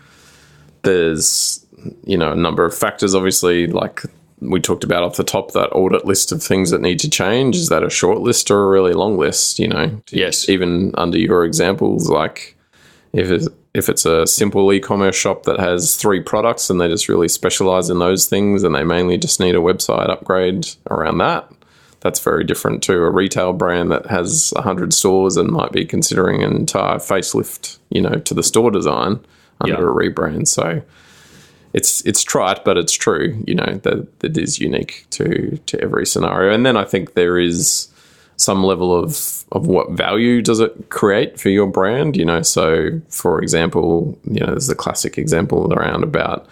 there's 0.83 1.65
you 2.05 2.17
know 2.17 2.33
a 2.33 2.37
number 2.37 2.65
of 2.65 2.77
factors 2.77 3.15
obviously 3.15 3.67
like 3.67 4.03
we 4.41 4.61
talked 4.61 4.85
about 4.85 5.03
off 5.03 5.17
the 5.17 5.25
top 5.25 5.53
that 5.53 5.71
audit 5.73 6.05
list 6.05 6.33
of 6.33 6.43
things 6.43 6.71
that 6.71 6.81
need 6.81 6.99
to 7.01 7.11
change. 7.11 7.57
Is 7.57 7.69
that 7.69 7.83
a 7.83 7.91
short 7.91 8.21
list 8.21 8.51
or 8.51 8.65
a 8.65 8.69
really 8.69 8.93
long 8.93 9.17
list 9.17 9.59
you 9.59 9.69
know? 9.69 10.01
Yes. 10.11 10.49
Even 10.49 10.93
under 10.97 11.19
your 11.19 11.45
examples 11.45 12.09
like 12.09 12.57
if 13.13 13.31
it's, 13.31 13.49
if 13.75 13.89
it's 13.89 14.07
a 14.07 14.27
simple 14.27 14.73
e-commerce 14.73 15.17
shop 15.17 15.45
that 15.45 15.59
has 15.59 15.97
three 15.97 16.21
products 16.21 16.71
and 16.71 16.81
they 16.81 16.89
just 16.89 17.09
really 17.09 17.29
specialize 17.29 17.91
in 17.91 17.99
those 17.99 18.27
things 18.27 18.63
and 18.63 18.75
they 18.75 18.85
mainly 18.85 19.19
just 19.19 19.41
need 19.41 19.55
a 19.55 19.59
website 19.59 20.09
upgrade 20.09 20.67
around 20.91 21.19
that 21.19 21.51
that's 22.01 22.21
very 22.21 22.45
different 22.45 22.83
to 22.83 22.95
a 22.95 23.11
retail 23.11 23.53
brand 23.53 23.91
that 23.91 24.07
has 24.07 24.53
100 24.57 24.95
stores 24.95 25.37
and 25.37 25.51
might 25.51 25.71
be 25.73 25.85
considering 25.85 26.43
an 26.43 26.57
entire 26.57 26.97
facelift 26.97 27.79
you 27.91 28.01
know 28.01 28.15
to 28.15 28.33
the 28.33 28.43
store 28.43 28.71
design 28.71 29.21
under 29.61 29.75
yeah. 29.75 29.81
a 29.81 30.11
rebrand. 30.11 30.49
So 30.49 30.83
it's 31.73 32.05
it's 32.07 32.23
trite, 32.23 32.65
but 32.65 32.77
it's 32.77 32.93
true. 32.93 33.43
You 33.47 33.55
know 33.55 33.81
that 33.83 34.21
that 34.21 34.37
is 34.37 34.59
unique 34.59 35.07
to 35.11 35.57
to 35.67 35.81
every 35.81 36.07
scenario. 36.07 36.53
And 36.53 36.67
then 36.67 36.77
I 36.77 36.85
think 36.85 37.15
there 37.15 37.39
is 37.39 37.89
some 38.37 38.65
level 38.65 38.97
of 38.97 39.45
of 39.53 39.67
what 39.67 39.91
value 39.93 40.43
does 40.43 40.61
it 40.61 40.91
create 40.91 41.39
for 41.39 41.49
your 41.51 41.67
brand. 41.67 42.17
You 42.17 42.25
know, 42.25 42.43
so 42.43 43.01
for 43.09 43.41
example, 43.41 44.19
you 44.25 44.41
know, 44.41 44.47
there's 44.47 44.67
the 44.67 44.75
classic 44.75 45.19
example 45.19 45.73
around 45.73 46.03
about 46.03 46.49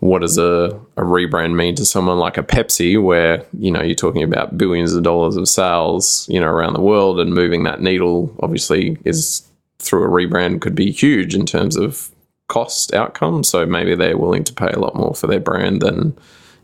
what 0.00 0.20
does 0.20 0.36
a, 0.36 0.78
a 0.98 1.02
rebrand 1.02 1.54
mean 1.54 1.74
to 1.76 1.84
someone 1.86 2.18
like 2.18 2.36
a 2.36 2.42
Pepsi, 2.42 3.02
where 3.02 3.44
you 3.58 3.70
know 3.70 3.82
you're 3.82 3.94
talking 3.94 4.22
about 4.22 4.58
billions 4.58 4.92
of 4.94 5.02
dollars 5.02 5.36
of 5.36 5.48
sales, 5.48 6.28
you 6.28 6.38
know, 6.38 6.46
around 6.46 6.74
the 6.74 6.80
world, 6.80 7.18
and 7.18 7.32
moving 7.32 7.64
that 7.64 7.80
needle 7.80 8.34
obviously 8.40 8.98
is 9.04 9.48
through 9.78 10.04
a 10.04 10.08
rebrand 10.08 10.60
could 10.60 10.74
be 10.74 10.90
huge 10.90 11.34
in 11.34 11.44
terms 11.44 11.76
of 11.76 12.10
cost 12.54 12.94
outcome. 12.94 13.42
So 13.42 13.66
maybe 13.66 13.96
they're 13.96 14.16
willing 14.16 14.44
to 14.44 14.52
pay 14.52 14.68
a 14.68 14.78
lot 14.78 14.94
more 14.94 15.12
for 15.12 15.26
their 15.26 15.40
brand 15.40 15.82
than, 15.82 16.16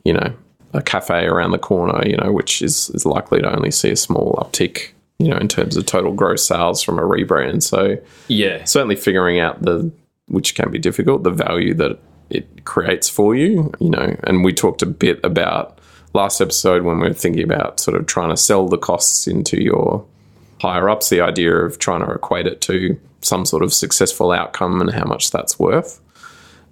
you 0.05 0.12
know, 0.12 0.33
a 0.72 0.81
cafe 0.81 1.24
around 1.26 1.50
the 1.50 1.59
corner, 1.59 2.07
you 2.07 2.16
know, 2.16 2.31
which 2.31 2.62
is, 2.62 2.90
is 2.90 3.05
likely 3.05 3.42
to 3.42 3.53
only 3.53 3.72
see 3.72 3.90
a 3.90 3.96
small 3.96 4.35
uptick, 4.35 4.92
you 5.18 5.26
know, 5.26 5.37
in 5.37 5.48
terms 5.48 5.76
of 5.76 5.87
total 5.87 6.12
gross 6.12 6.46
sales 6.46 6.81
from 6.81 7.00
a 7.00 7.03
rebrand. 7.03 7.64
So 7.64 7.96
yeah, 8.29 8.62
certainly 8.62 8.94
figuring 8.94 9.40
out 9.40 9.62
the, 9.62 9.90
which 10.29 10.55
can 10.55 10.70
be 10.70 10.79
difficult, 10.79 11.24
the 11.24 11.33
value 11.33 11.74
that 11.74 11.98
it 12.31 12.64
creates 12.64 13.09
for 13.09 13.35
you, 13.35 13.72
you 13.81 13.90
know, 13.90 14.16
and 14.22 14.44
we 14.44 14.53
talked 14.53 14.83
a 14.83 14.87
bit 14.87 15.18
about 15.24 15.81
last 16.12 16.40
episode 16.40 16.85
when 16.85 17.00
we 17.00 17.09
were 17.09 17.14
thinking 17.14 17.42
about 17.42 17.81
sort 17.81 17.96
of 17.96 18.07
trying 18.07 18.31
to 18.31 18.37
sell 18.37 18.68
the 18.68 18.79
costs 18.79 19.26
into 19.26 19.61
your 19.61 20.07
higher 20.61 20.88
ups, 20.88 21.09
the 21.09 21.20
idea 21.20 21.53
of 21.53 21.81
trying 21.81 22.07
to 22.07 22.12
equate 22.12 22.46
it 22.46 22.61
to 22.61 22.96
some 23.22 23.44
sort 23.44 23.62
of 23.62 23.72
successful 23.72 24.33
outcome 24.33 24.80
and 24.80 24.90
how 24.90 25.04
much 25.04 25.30
that's 25.30 25.59
worth. 25.59 26.00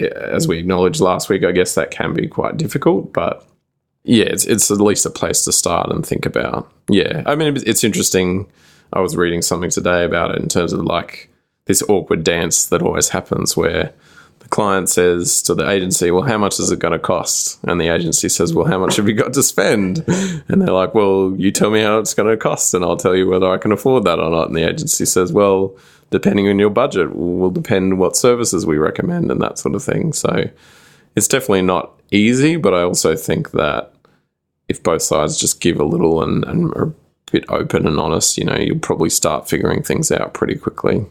As 0.00 0.46
we 0.46 0.58
acknowledged 0.58 1.00
last 1.00 1.28
week, 1.28 1.44
I 1.44 1.52
guess 1.52 1.74
that 1.74 1.90
can 1.90 2.14
be 2.14 2.28
quite 2.28 2.56
difficult, 2.56 3.12
but 3.12 3.44
yeah, 4.04 4.24
it's, 4.24 4.44
it's 4.46 4.70
at 4.70 4.80
least 4.80 5.04
a 5.04 5.10
place 5.10 5.44
to 5.44 5.52
start 5.52 5.90
and 5.90 6.06
think 6.06 6.24
about. 6.24 6.72
Yeah, 6.88 7.22
I 7.26 7.34
mean, 7.34 7.56
it's 7.66 7.84
interesting. 7.84 8.50
I 8.92 9.00
was 9.00 9.16
reading 9.16 9.42
something 9.42 9.70
today 9.70 10.04
about 10.04 10.30
it 10.34 10.40
in 10.40 10.48
terms 10.48 10.72
of 10.72 10.82
like 10.84 11.30
this 11.66 11.82
awkward 11.82 12.24
dance 12.24 12.66
that 12.66 12.80
always 12.80 13.10
happens 13.10 13.56
where 13.56 13.92
the 14.38 14.48
client 14.48 14.88
says 14.88 15.42
to 15.42 15.54
the 15.54 15.68
agency, 15.68 16.10
Well, 16.10 16.22
how 16.22 16.38
much 16.38 16.58
is 16.58 16.70
it 16.70 16.78
going 16.78 16.92
to 16.92 16.98
cost? 16.98 17.58
And 17.64 17.78
the 17.80 17.88
agency 17.88 18.30
says, 18.30 18.54
Well, 18.54 18.64
how 18.64 18.78
much 18.78 18.96
have 18.96 19.06
you 19.06 19.14
got 19.14 19.34
to 19.34 19.42
spend? 19.42 20.04
And 20.48 20.62
they're 20.62 20.72
like, 20.72 20.94
Well, 20.94 21.34
you 21.36 21.50
tell 21.50 21.70
me 21.70 21.82
how 21.82 21.98
it's 21.98 22.14
going 22.14 22.30
to 22.30 22.36
cost, 22.36 22.72
and 22.72 22.84
I'll 22.84 22.96
tell 22.96 23.14
you 23.14 23.28
whether 23.28 23.50
I 23.50 23.58
can 23.58 23.72
afford 23.72 24.04
that 24.04 24.18
or 24.18 24.30
not. 24.30 24.48
And 24.48 24.56
the 24.56 24.66
agency 24.66 25.04
says, 25.04 25.32
Well, 25.32 25.76
depending 26.10 26.48
on 26.48 26.58
your 26.58 26.70
budget, 26.70 27.14
will 27.14 27.50
depend 27.50 27.98
what 27.98 28.16
services 28.16 28.66
we 28.66 28.78
recommend 28.78 29.30
and 29.30 29.40
that 29.40 29.58
sort 29.58 29.74
of 29.74 29.82
thing. 29.82 30.12
So 30.12 30.50
it's 31.16 31.28
definitely 31.28 31.62
not 31.62 31.92
easy, 32.10 32.56
but 32.56 32.74
I 32.74 32.82
also 32.82 33.16
think 33.16 33.50
that 33.52 33.92
if 34.68 34.82
both 34.82 35.02
sides 35.02 35.38
just 35.38 35.60
give 35.60 35.80
a 35.80 35.84
little 35.84 36.22
and, 36.22 36.44
and 36.44 36.72
are 36.74 36.88
a 36.88 36.94
bit 37.32 37.44
open 37.48 37.86
and 37.86 37.98
honest, 37.98 38.38
you 38.38 38.44
know, 38.44 38.56
you'll 38.56 38.78
probably 38.78 39.10
start 39.10 39.48
figuring 39.48 39.82
things 39.82 40.10
out 40.12 40.34
pretty 40.34 40.54
quickly. 40.54 41.06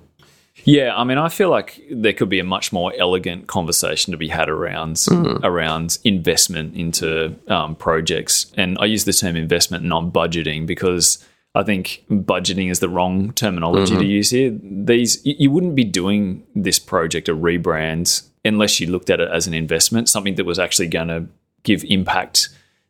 Yeah, 0.64 0.96
I 0.96 1.04
mean, 1.04 1.18
I 1.18 1.30
feel 1.30 1.50
like 1.50 1.82
there 1.92 2.14
could 2.14 2.30
be 2.30 2.40
a 2.40 2.44
much 2.44 2.74
more 2.74 2.92
elegant 2.98 3.48
conversation 3.48 4.12
to 4.12 4.18
be 4.18 4.28
had 4.28 4.50
around 4.50 5.06
around 5.44 6.00
investment 6.04 6.76
into 6.76 7.36
um, 7.48 7.76
projects, 7.76 8.52
and 8.58 8.78
I 8.80 8.86
use 8.86 9.06
the 9.06 9.14
term 9.14 9.36
investment, 9.36 9.84
not 9.84 10.06
budgeting, 10.06 10.66
because 10.66 11.24
I 11.58 11.63
think 11.63 12.04
budgeting 12.12 12.70
is 12.70 12.80
the 12.82 12.88
wrong 12.88 13.34
terminology 13.34 13.96
to 13.96 14.02
mm-hmm. 14.02 14.10
use 14.10 14.30
here. 14.30 14.56
These 14.62 15.26
you 15.26 15.36
you 15.39 15.52
wouldn't 15.52 15.76
be 15.76 15.84
doing 15.84 16.43
this 16.56 16.78
project 16.78 17.28
a 17.28 17.36
rebrand 17.36 18.24
unless 18.46 18.80
you 18.80 18.88
looked 18.88 19.10
at 19.10 19.20
it 19.20 19.30
as 19.30 19.48
an 19.48 19.54
investment, 19.54 20.08
something 20.08 20.36
that 20.36 20.46
was 20.46 20.60
actually 20.60 20.88
going 20.88 21.08
to 21.08 21.26
give 21.63 21.84
impact 21.86 22.50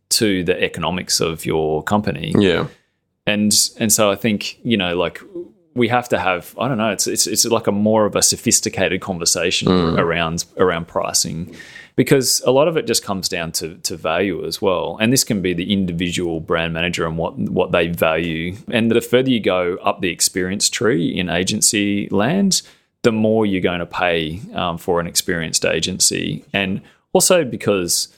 to 0.10 0.44
the 0.44 0.62
economics 0.62 1.20
of 1.20 1.46
your 1.46 1.82
company 1.84 2.34
Yeah. 2.38 2.68
and 3.26 3.52
and 3.80 3.92
so 3.92 4.12
I 4.12 4.16
think 4.16 4.60
you 4.64 4.78
know 4.78 4.96
like 4.96 5.22
we 5.78 5.88
have 5.88 6.10
to 6.10 6.20
have 6.20 6.54
I 6.58 6.68
don't 6.68 6.78
know 6.78 6.92
it's 6.92 7.08
it's 7.08 7.28
it's 7.28 7.46
like 7.46 7.68
a 7.68 7.72
more 7.72 8.06
of 8.06 8.16
a 8.16 8.22
sophisticated 8.22 9.00
conversation 9.02 9.70
around 10.00 10.46
around 10.58 10.88
pricing 10.88 11.56
because 11.96 12.42
a 12.46 12.52
lot 12.52 12.68
of 12.68 12.78
it 12.78 12.88
just 12.88 13.04
comes 13.04 13.30
down 13.30 13.52
to 13.54 13.76
to 13.76 13.98
value 13.98 14.46
as 14.46 14.62
well. 14.62 14.98
And 15.02 15.12
this 15.12 15.24
can 15.24 15.42
be 15.42 15.54
the 15.54 15.74
individual 15.74 16.40
brand 16.40 16.74
manager 16.74 17.06
and 17.06 17.18
what 17.18 17.38
what 17.38 17.72
they 17.72 17.88
value. 17.88 18.56
And 18.72 18.92
the 18.92 19.02
further 19.02 19.30
you 19.30 19.40
go 19.40 19.78
up 19.84 20.02
the 20.02 20.10
experience 20.10 20.70
tree 20.70 21.08
in 21.08 21.30
agency 21.30 22.08
land 22.10 22.62
the 23.04 23.12
more 23.12 23.46
you're 23.46 23.62
going 23.62 23.80
to 23.80 23.86
pay 23.86 24.42
um, 24.54 24.78
for 24.78 25.00
an 25.00 25.08
experienced 25.08 25.66
agency. 25.66 26.44
And 26.52 26.82
also 27.14 27.46
because 27.46 28.10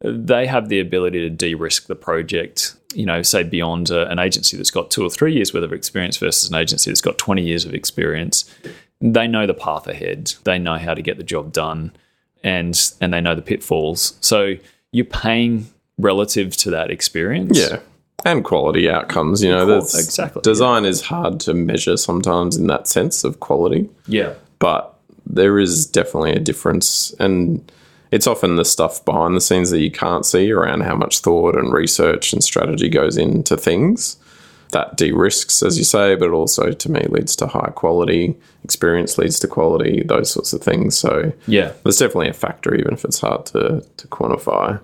they 0.00 0.46
have 0.46 0.68
the 0.68 0.80
ability 0.80 1.20
to 1.20 1.30
de-risk 1.30 1.86
the 1.86 1.96
project 1.96 2.76
you 2.94 3.04
know 3.04 3.22
say 3.22 3.42
beyond 3.42 3.90
uh, 3.90 4.06
an 4.06 4.18
agency 4.18 4.56
that's 4.56 4.70
got 4.70 4.90
two 4.90 5.04
or 5.04 5.10
three 5.10 5.34
years 5.34 5.52
worth 5.52 5.64
of 5.64 5.72
experience 5.72 6.16
versus 6.16 6.48
an 6.48 6.56
agency 6.56 6.90
that's 6.90 7.00
got 7.00 7.18
20 7.18 7.42
years 7.42 7.64
of 7.64 7.74
experience. 7.74 8.52
They 9.00 9.28
know 9.28 9.46
the 9.46 9.54
path 9.54 9.86
ahead. 9.86 10.34
They 10.44 10.58
know 10.58 10.78
how 10.78 10.94
to 10.94 11.02
get 11.02 11.16
the 11.16 11.22
job 11.22 11.52
done 11.52 11.92
and 12.42 12.78
and 13.00 13.12
they 13.12 13.20
know 13.20 13.34
the 13.34 13.42
pitfalls. 13.42 14.16
So 14.20 14.54
you're 14.92 15.04
paying 15.04 15.68
relative 15.98 16.56
to 16.58 16.70
that 16.70 16.90
experience. 16.90 17.58
Yeah. 17.58 17.80
And 18.24 18.44
quality 18.44 18.90
outcomes, 18.90 19.44
you 19.44 19.50
know, 19.50 19.64
that's 19.64 19.96
exactly, 19.96 20.42
Design 20.42 20.84
is 20.84 21.02
hard 21.02 21.38
to 21.40 21.54
measure 21.54 21.96
sometimes 21.96 22.56
in 22.56 22.66
that 22.66 22.88
sense 22.88 23.22
of 23.22 23.38
quality, 23.38 23.88
yeah. 24.08 24.34
But 24.58 24.92
there 25.24 25.60
is 25.60 25.86
definitely 25.86 26.32
a 26.32 26.40
difference. 26.40 27.14
And 27.20 27.70
it's 28.10 28.26
often 28.26 28.56
the 28.56 28.64
stuff 28.64 29.04
behind 29.04 29.36
the 29.36 29.40
scenes 29.40 29.70
that 29.70 29.80
you 29.80 29.90
can't 29.90 30.26
see 30.26 30.50
around 30.50 30.82
how 30.82 30.96
much 30.96 31.20
thought 31.20 31.56
and 31.56 31.72
research 31.72 32.32
and 32.32 32.42
strategy 32.42 32.88
goes 32.88 33.16
into 33.16 33.56
things. 33.56 34.16
That 34.72 34.96
de 34.96 35.12
risks, 35.12 35.62
as 35.62 35.78
you 35.78 35.84
say, 35.84 36.14
but 36.14 36.30
also 36.30 36.72
to 36.72 36.90
me 36.90 37.00
leads 37.08 37.34
to 37.36 37.46
high 37.46 37.70
quality. 37.74 38.36
Experience 38.64 39.16
leads 39.16 39.38
to 39.40 39.48
quality, 39.48 40.02
those 40.04 40.30
sorts 40.30 40.52
of 40.52 40.62
things. 40.62 40.96
So 40.96 41.32
yeah 41.46 41.72
there's 41.84 41.98
definitely 41.98 42.28
a 42.28 42.34
factor, 42.34 42.74
even 42.74 42.92
if 42.92 43.04
it's 43.04 43.20
hard 43.20 43.46
to, 43.46 43.82
to 43.96 44.08
quantify. 44.08 44.80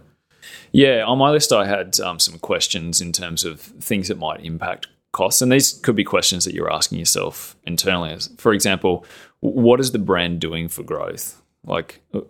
Yeah, 0.72 1.04
on 1.04 1.18
my 1.18 1.30
list, 1.30 1.52
I 1.52 1.66
had 1.66 2.00
um, 2.00 2.18
some 2.18 2.38
questions 2.40 3.00
in 3.00 3.12
terms 3.12 3.44
of 3.44 3.60
things 3.60 4.08
that 4.08 4.18
might 4.18 4.44
impact 4.44 4.88
costs. 5.12 5.40
And 5.40 5.52
these 5.52 5.72
could 5.72 5.94
be 5.94 6.02
questions 6.02 6.44
that 6.44 6.52
you're 6.52 6.72
asking 6.72 6.98
yourself 6.98 7.56
internally. 7.64 8.18
For 8.38 8.52
example, 8.52 9.06
what 9.40 9.78
is 9.78 9.92
the 9.92 9.98
brand 9.98 10.40
doing 10.40 10.68
for 10.68 10.82
growth? 10.82 11.40
Like, 11.64 12.00
uh, 12.12 12.22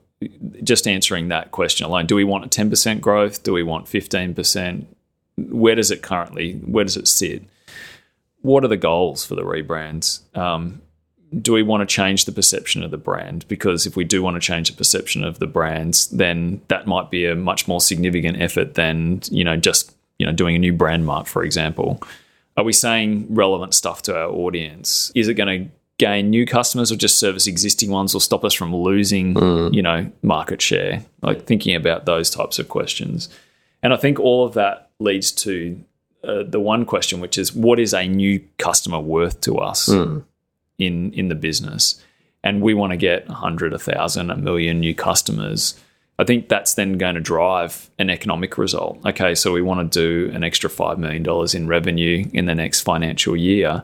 just 0.62 0.86
answering 0.86 1.28
that 1.28 1.50
question 1.50 1.86
alone. 1.86 2.06
Do 2.06 2.16
we 2.16 2.24
want 2.24 2.44
a 2.44 2.48
10% 2.48 3.00
growth? 3.00 3.42
Do 3.42 3.52
we 3.52 3.62
want 3.62 3.86
15%? 3.86 4.86
Where 5.36 5.74
does 5.74 5.90
it 5.90 6.02
currently, 6.02 6.54
where 6.54 6.84
does 6.84 6.96
it 6.96 7.08
sit? 7.08 7.42
What 8.42 8.64
are 8.64 8.68
the 8.68 8.76
goals 8.76 9.24
for 9.24 9.34
the 9.34 9.42
rebrands? 9.42 10.20
Um, 10.36 10.82
do 11.40 11.52
we 11.52 11.62
want 11.62 11.88
to 11.88 11.92
change 11.92 12.24
the 12.24 12.32
perception 12.32 12.82
of 12.82 12.90
the 12.90 12.98
brand? 12.98 13.46
Because 13.48 13.86
if 13.86 13.96
we 13.96 14.04
do 14.04 14.22
want 14.22 14.34
to 14.36 14.40
change 14.40 14.70
the 14.70 14.76
perception 14.76 15.24
of 15.24 15.38
the 15.38 15.46
brands, 15.46 16.08
then 16.08 16.60
that 16.68 16.86
might 16.86 17.10
be 17.10 17.26
a 17.26 17.34
much 17.34 17.66
more 17.66 17.80
significant 17.80 18.40
effort 18.40 18.74
than 18.74 19.20
you 19.30 19.44
know 19.44 19.56
just 19.56 19.94
you 20.18 20.26
know 20.26 20.32
doing 20.32 20.54
a 20.54 20.58
new 20.58 20.72
brand 20.72 21.06
mark, 21.06 21.26
for 21.26 21.42
example. 21.42 22.00
Are 22.56 22.64
we 22.64 22.72
saying 22.72 23.26
relevant 23.30 23.74
stuff 23.74 24.02
to 24.02 24.16
our 24.16 24.30
audience? 24.30 25.10
Is 25.16 25.26
it 25.26 25.34
going 25.34 25.64
to 25.64 25.73
gain 25.98 26.30
new 26.30 26.44
customers 26.44 26.90
or 26.90 26.96
just 26.96 27.18
service 27.18 27.46
existing 27.46 27.90
ones 27.90 28.14
or 28.14 28.20
stop 28.20 28.44
us 28.44 28.52
from 28.52 28.74
losing 28.74 29.36
you 29.72 29.82
know 29.82 30.10
market 30.22 30.60
share? 30.60 31.04
Like 31.22 31.46
thinking 31.46 31.74
about 31.74 32.06
those 32.06 32.30
types 32.30 32.58
of 32.58 32.68
questions, 32.68 33.28
and 33.82 33.92
I 33.92 33.96
think 33.96 34.18
all 34.18 34.44
of 34.44 34.54
that 34.54 34.90
leads 34.98 35.32
to 35.32 35.82
uh, 36.22 36.42
the 36.42 36.60
one 36.60 36.84
question, 36.84 37.20
which 37.20 37.36
is 37.38 37.54
what 37.54 37.78
is 37.78 37.92
a 37.92 38.06
new 38.08 38.40
customer 38.58 38.98
worth 38.98 39.40
to 39.42 39.58
us? 39.58 39.88
in 40.78 41.12
in 41.12 41.28
the 41.28 41.34
business? 41.34 42.02
And 42.42 42.60
we 42.60 42.74
want 42.74 42.90
to 42.90 42.96
get 42.96 43.26
100 43.28 43.72
1000 43.72 44.30
a 44.30 44.36
million 44.36 44.80
new 44.80 44.94
customers. 44.94 45.78
I 46.18 46.24
think 46.24 46.48
that's 46.48 46.74
then 46.74 46.98
going 46.98 47.14
to 47.14 47.20
drive 47.20 47.90
an 47.98 48.10
economic 48.10 48.58
result. 48.58 48.98
Okay 49.06 49.34
so 49.34 49.52
we 49.52 49.62
want 49.62 49.92
to 49.92 49.98
do 50.00 50.34
an 50.34 50.44
extra 50.44 50.70
5 50.70 50.98
million 50.98 51.22
dollars 51.22 51.54
in 51.54 51.66
revenue 51.66 52.28
in 52.32 52.46
the 52.46 52.54
next 52.54 52.80
financial 52.82 53.36
year 53.36 53.82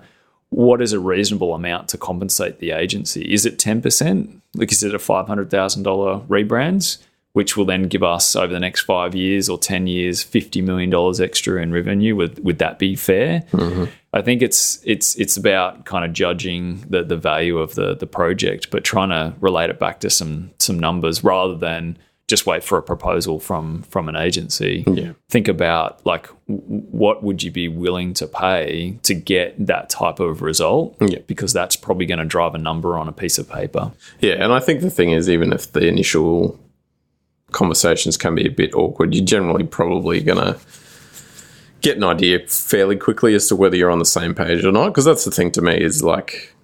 what 0.50 0.82
is 0.82 0.92
a 0.92 1.00
reasonable 1.00 1.54
amount 1.54 1.88
to 1.88 1.98
compensate 1.98 2.58
the 2.58 2.72
agency? 2.72 3.32
Is 3.32 3.46
it 3.46 3.58
10% 3.58 4.40
like 4.54 4.72
is 4.72 4.82
it 4.82 4.94
a 4.94 4.98
$500000 4.98 6.26
rebrand 6.26 6.98
which 7.32 7.56
will 7.56 7.64
then 7.64 7.84
give 7.84 8.02
us 8.02 8.34
over 8.34 8.52
the 8.52 8.58
next 8.58 8.80
five 8.80 9.14
years 9.14 9.48
or 9.48 9.56
10 9.56 9.86
years 9.86 10.24
$50 10.24 10.64
million 10.64 11.22
extra 11.22 11.62
in 11.62 11.72
revenue? 11.72 12.16
Would, 12.16 12.44
would 12.44 12.58
that 12.58 12.78
be 12.80 12.96
fair? 12.96 13.42
Mm-hmm. 13.52 13.84
I 14.12 14.22
think 14.22 14.42
it's 14.42 14.82
it's 14.84 15.14
it's 15.14 15.36
about 15.36 15.84
kind 15.84 16.04
of 16.04 16.12
judging 16.12 16.84
the 16.88 17.04
the 17.04 17.16
value 17.16 17.58
of 17.58 17.76
the 17.76 17.94
the 17.94 18.08
project, 18.08 18.72
but 18.72 18.82
trying 18.82 19.10
to 19.10 19.34
relate 19.40 19.70
it 19.70 19.78
back 19.78 20.00
to 20.00 20.10
some 20.10 20.50
some 20.58 20.80
numbers 20.80 21.22
rather 21.22 21.54
than 21.54 21.96
just 22.30 22.46
wait 22.46 22.62
for 22.62 22.78
a 22.78 22.82
proposal 22.82 23.40
from 23.40 23.82
from 23.82 24.08
an 24.08 24.14
agency. 24.14 24.84
Yeah. 24.86 25.12
Think 25.28 25.48
about 25.48 26.06
like 26.06 26.28
w- 26.48 26.86
what 26.90 27.24
would 27.24 27.42
you 27.42 27.50
be 27.50 27.66
willing 27.66 28.14
to 28.14 28.28
pay 28.28 28.98
to 29.02 29.14
get 29.14 29.66
that 29.66 29.90
type 29.90 30.20
of 30.20 30.40
result? 30.40 30.96
Yeah. 31.00 31.18
Because 31.26 31.52
that's 31.52 31.74
probably 31.74 32.06
going 32.06 32.20
to 32.20 32.24
drive 32.24 32.54
a 32.54 32.58
number 32.58 32.96
on 32.96 33.08
a 33.08 33.12
piece 33.12 33.36
of 33.36 33.50
paper. 33.50 33.90
Yeah, 34.20 34.34
and 34.34 34.52
I 34.52 34.60
think 34.60 34.80
the 34.80 34.90
thing 34.90 35.10
is, 35.10 35.28
even 35.28 35.52
if 35.52 35.72
the 35.72 35.86
initial 35.88 36.58
conversations 37.50 38.16
can 38.16 38.36
be 38.36 38.46
a 38.46 38.50
bit 38.50 38.72
awkward, 38.74 39.12
you're 39.12 39.24
generally 39.24 39.64
probably 39.64 40.20
going 40.20 40.38
to 40.38 40.56
get 41.80 41.96
an 41.96 42.04
idea 42.04 42.46
fairly 42.46 42.96
quickly 42.96 43.34
as 43.34 43.48
to 43.48 43.56
whether 43.56 43.74
you're 43.74 43.90
on 43.90 43.98
the 43.98 44.04
same 44.04 44.36
page 44.36 44.64
or 44.64 44.70
not. 44.70 44.90
Because 44.90 45.04
that's 45.04 45.24
the 45.24 45.32
thing 45.32 45.50
to 45.50 45.62
me 45.62 45.82
is 45.82 46.04
like, 46.04 46.54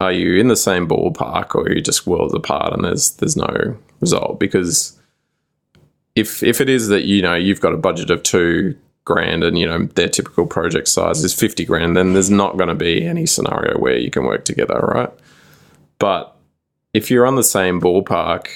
are 0.00 0.12
you 0.12 0.38
in 0.38 0.48
the 0.48 0.56
same 0.56 0.86
ballpark 0.86 1.54
or 1.54 1.62
are 1.62 1.72
you 1.72 1.80
just 1.80 2.06
worlds 2.06 2.34
apart 2.34 2.74
and 2.74 2.84
there's 2.84 3.12
there's 3.12 3.38
no 3.38 3.78
result? 4.00 4.38
Because 4.38 5.00
if 6.14 6.42
if 6.42 6.60
it 6.60 6.68
is 6.68 6.88
that 6.88 7.04
you 7.04 7.22
know 7.22 7.34
you've 7.34 7.60
got 7.60 7.72
a 7.72 7.78
budget 7.78 8.10
of 8.10 8.22
two 8.22 8.76
grand 9.04 9.44
and 9.44 9.58
you 9.58 9.66
know 9.66 9.84
their 9.94 10.08
typical 10.08 10.46
project 10.46 10.88
size 10.88 11.22
is 11.22 11.34
50 11.34 11.64
grand 11.66 11.96
then 11.96 12.14
there's 12.14 12.30
not 12.30 12.56
going 12.56 12.70
to 12.70 12.74
be 12.74 13.04
any 13.04 13.26
scenario 13.26 13.78
where 13.78 13.98
you 13.98 14.10
can 14.10 14.24
work 14.24 14.44
together 14.44 14.78
right? 14.94 15.10
But 15.98 16.34
if 16.94 17.10
you're 17.10 17.26
on 17.26 17.36
the 17.36 17.44
same 17.44 17.80
ballpark 17.80 18.48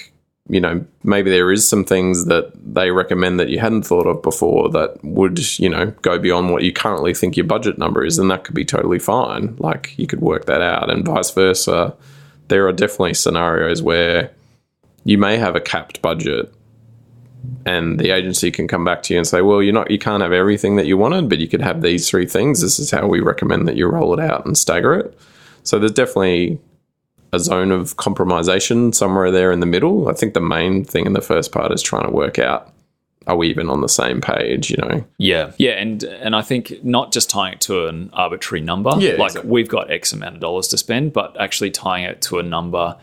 you 0.49 0.61
know 0.61 0.85
maybe 1.03 1.31
there 1.31 1.53
is 1.53 1.69
some 1.69 1.85
things 1.85 2.25
that 2.27 2.51
they 2.55 2.91
recommend 2.91 3.39
that 3.39 3.51
you 3.51 3.59
hadn't 3.59 3.83
thought 3.83 4.07
of 4.07 4.23
before 4.23 4.71
that 4.71 4.99
would 5.05 5.59
you 5.59 5.69
know 5.69 5.87
go 6.03 6.19
beyond 6.19 6.51
what 6.51 6.63
you 6.63 6.73
currently 6.73 7.13
think 7.15 7.37
your 7.37 7.47
budget 7.47 7.79
number 7.79 8.05
is 8.05 8.19
and 8.19 8.31
that 8.31 8.45
could 8.45 8.55
be 8.55 8.65
totally 8.65 8.99
fine. 8.99 9.55
Like 9.59 9.97
you 9.99 10.07
could 10.07 10.21
work 10.21 10.47
that 10.47 10.63
out 10.63 10.91
and 10.91 11.05
vice 11.05 11.31
versa. 11.31 11.95
There 12.49 12.67
are 12.67 12.73
definitely 12.73 13.15
scenarios 13.15 13.83
where 13.83 14.31
you 15.05 15.19
may 15.19 15.37
have 15.37 15.55
a 15.55 15.61
capped 15.61 16.01
budget 16.01 16.53
and 17.67 17.99
the 17.99 18.11
agency 18.11 18.51
can 18.51 18.67
come 18.69 18.85
back 18.85 19.03
to 19.05 19.15
you 19.15 19.19
and 19.19 19.27
say, 19.27 19.43
"Well, 19.43 19.63
you're 19.63 19.75
not, 19.75 19.91
you 19.91 19.99
can't 19.99 20.23
have 20.23 20.33
everything 20.33 20.77
that 20.77 20.87
you 20.87 20.97
wanted, 20.97 21.29
but 21.29 21.39
you 21.39 21.49
could 21.49 21.63
have 21.63 21.83
these 21.83 22.09
three 22.09 22.27
things. 22.27 22.61
This 22.61 22.79
is 22.79 22.91
how 22.91 23.07
we 23.07 23.21
recommend 23.21 23.69
that 23.69 23.77
you 23.77 23.87
roll 23.87 24.13
it 24.15 24.21
out 24.21 24.47
and 24.47 24.57
stagger 24.57 24.95
it." 24.95 25.19
So 25.63 25.79
there's 25.79 25.93
definitely 25.93 26.59
a 27.33 27.39
zone 27.39 27.71
of 27.71 27.97
compromisation 27.97 28.95
somewhere 28.95 29.31
there 29.31 29.53
in 29.53 29.61
the 29.61 29.67
middle. 29.67 30.09
I 30.09 30.15
think 30.15 30.33
the 30.35 30.41
main 30.41 30.85
thing 30.85 31.05
in 31.05 31.13
the 31.13 31.21
first 31.21 31.53
part 31.53 31.73
is 31.73 31.83
trying 31.83 32.05
to 32.07 32.11
work 32.11 32.39
out 32.39 32.73
are 33.27 33.37
we 33.37 33.49
even 33.51 33.69
on 33.69 33.83
the 33.83 33.89
same 33.91 34.23
page, 34.23 34.71
you 34.71 34.79
know? 34.79 35.05
Yeah, 35.19 35.53
yeah, 35.59 35.73
and 35.73 36.03
and 36.03 36.35
I 36.35 36.41
think 36.41 36.83
not 36.83 37.13
just 37.13 37.29
tying 37.29 37.53
it 37.53 37.61
to 37.63 37.87
an 37.87 38.09
arbitrary 38.15 38.63
number, 38.63 38.91
Yeah, 38.97 39.13
like 39.19 39.33
exactly. 39.33 39.51
we've 39.51 39.69
got 39.69 39.91
X 39.91 40.15
amount 40.15 40.37
of 40.37 40.41
dollars 40.41 40.69
to 40.69 40.79
spend, 40.79 41.13
but 41.13 41.39
actually 41.39 41.71
tying 41.71 42.05
it 42.05 42.23
to 42.23 42.39
a 42.39 42.43
number 42.43 42.97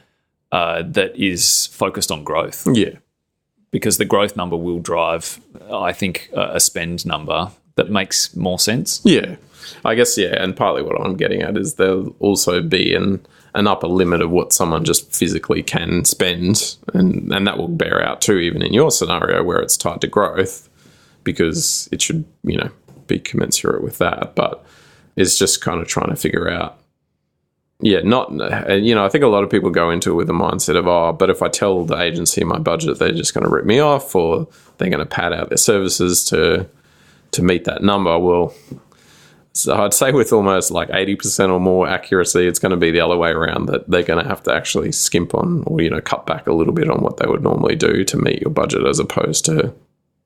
uh, 0.52 0.82
that 0.88 1.16
is 1.16 1.68
focused 1.68 2.12
on 2.12 2.24
growth, 2.24 2.68
Yeah. 2.74 2.96
Because 3.76 3.98
the 3.98 4.06
growth 4.06 4.38
number 4.38 4.56
will 4.56 4.80
drive, 4.80 5.38
I 5.70 5.92
think, 5.92 6.30
a 6.34 6.62
spend 6.62 7.06
number 7.06 7.52
that 7.76 7.90
makes 7.90 8.34
more 8.34 8.58
sense. 8.58 9.02
Yeah. 9.04 9.36
I 9.84 9.96
guess 9.96 10.18
yeah, 10.18 10.42
and 10.42 10.56
partly 10.56 10.82
what 10.82 10.98
I'm 11.02 11.18
getting 11.18 11.42
at 11.42 11.58
is 11.58 11.74
there'll 11.74 12.16
also 12.20 12.62
be 12.62 12.96
an 12.96 13.26
an 13.54 13.68
upper 13.68 13.90
limit 13.90 14.22
of 14.22 14.32
what 14.32 14.54
someone 14.54 14.86
just 14.86 15.14
physically 15.14 15.62
can 15.62 16.06
spend 16.06 16.78
and 16.94 17.30
and 17.34 17.46
that 17.46 17.58
will 17.58 17.68
bear 17.68 18.02
out 18.02 18.22
too 18.22 18.38
even 18.38 18.62
in 18.62 18.74
your 18.74 18.92
scenario 18.92 19.44
where 19.44 19.60
it's 19.60 19.76
tied 19.76 20.00
to 20.02 20.08
growth 20.08 20.70
because 21.26 21.90
it 21.92 22.02
should, 22.02 22.24
you 22.44 22.58
know, 22.58 22.70
be 23.08 23.20
commensurate 23.20 23.84
with 23.84 23.98
that, 23.98 24.36
but 24.36 24.66
it's 25.18 25.38
just 25.38 25.60
kind 25.60 25.82
of 25.82 25.88
trying 25.90 26.12
to 26.12 26.16
figure 26.16 26.50
out 26.50 26.80
yeah, 27.82 28.00
not 28.02 28.32
you 28.82 28.96
know. 28.96 29.06
I 29.06 29.10
think 29.10 29.24
a 29.24 29.28
lot 29.28 29.44
of 29.44 29.50
people 29.50 29.70
go 29.70 29.90
into 29.90 30.12
it 30.12 30.16
with 30.16 30.28
the 30.28 30.34
mindset 30.34 30.78
of, 30.78 30.88
oh, 30.88 31.12
but 31.12 31.30
if 31.30 31.42
I 31.42 31.50
tell 31.50 31.84
the 31.84 32.00
agency 32.00 32.44
my 32.44 32.58
budget, 32.58 33.00
they're 33.00 33.12
just 33.12 33.34
going 33.34 33.44
to 33.44 33.50
rip 33.50 33.66
me 33.66 33.80
off, 33.80 34.16
or 34.16 34.48
they're 34.78 34.90
going 34.90 35.00
to 35.00 35.06
pad 35.06 35.34
out 35.34 35.50
their 35.50 35.58
services 35.58 36.24
to 36.26 36.68
to 37.32 37.44
meet 37.44 37.66
that 37.66 37.84
number. 37.84 38.18
Well, 38.18 38.54
so 39.52 39.76
I'd 39.76 39.94
say 39.94 40.14
with 40.14 40.32
almost 40.32 40.72
like 40.72 40.90
eighty 40.92 41.16
percent 41.16 41.52
or 41.52 41.60
more 41.60 41.88
accuracy, 41.88 42.48
it's 42.48 42.60
going 42.60 42.72
to 42.72 42.78
be 42.78 42.92
the 42.92 43.02
other 43.02 43.18
way 43.18 43.32
around. 43.32 43.66
That 43.66 43.90
they're 43.90 44.04
going 44.04 44.24
to 44.24 44.30
have 44.30 44.44
to 44.44 44.54
actually 44.54 44.94
skimp 44.94 45.36
on, 45.36 45.64
or 45.68 45.82
you 45.82 45.90
know, 45.90 46.02
cut 46.02 46.26
back 46.26 46.48
a 46.48 46.54
little 46.54 46.74
bit 46.74 46.90
on 46.90 47.02
what 47.02 47.18
they 47.18 47.28
would 47.28 47.44
normally 47.44 47.76
do 47.76 48.06
to 48.06 48.18
meet 48.18 48.42
your 48.42 48.52
budget, 48.52 48.86
as 48.88 49.00
opposed 49.00 49.44
to 49.46 49.74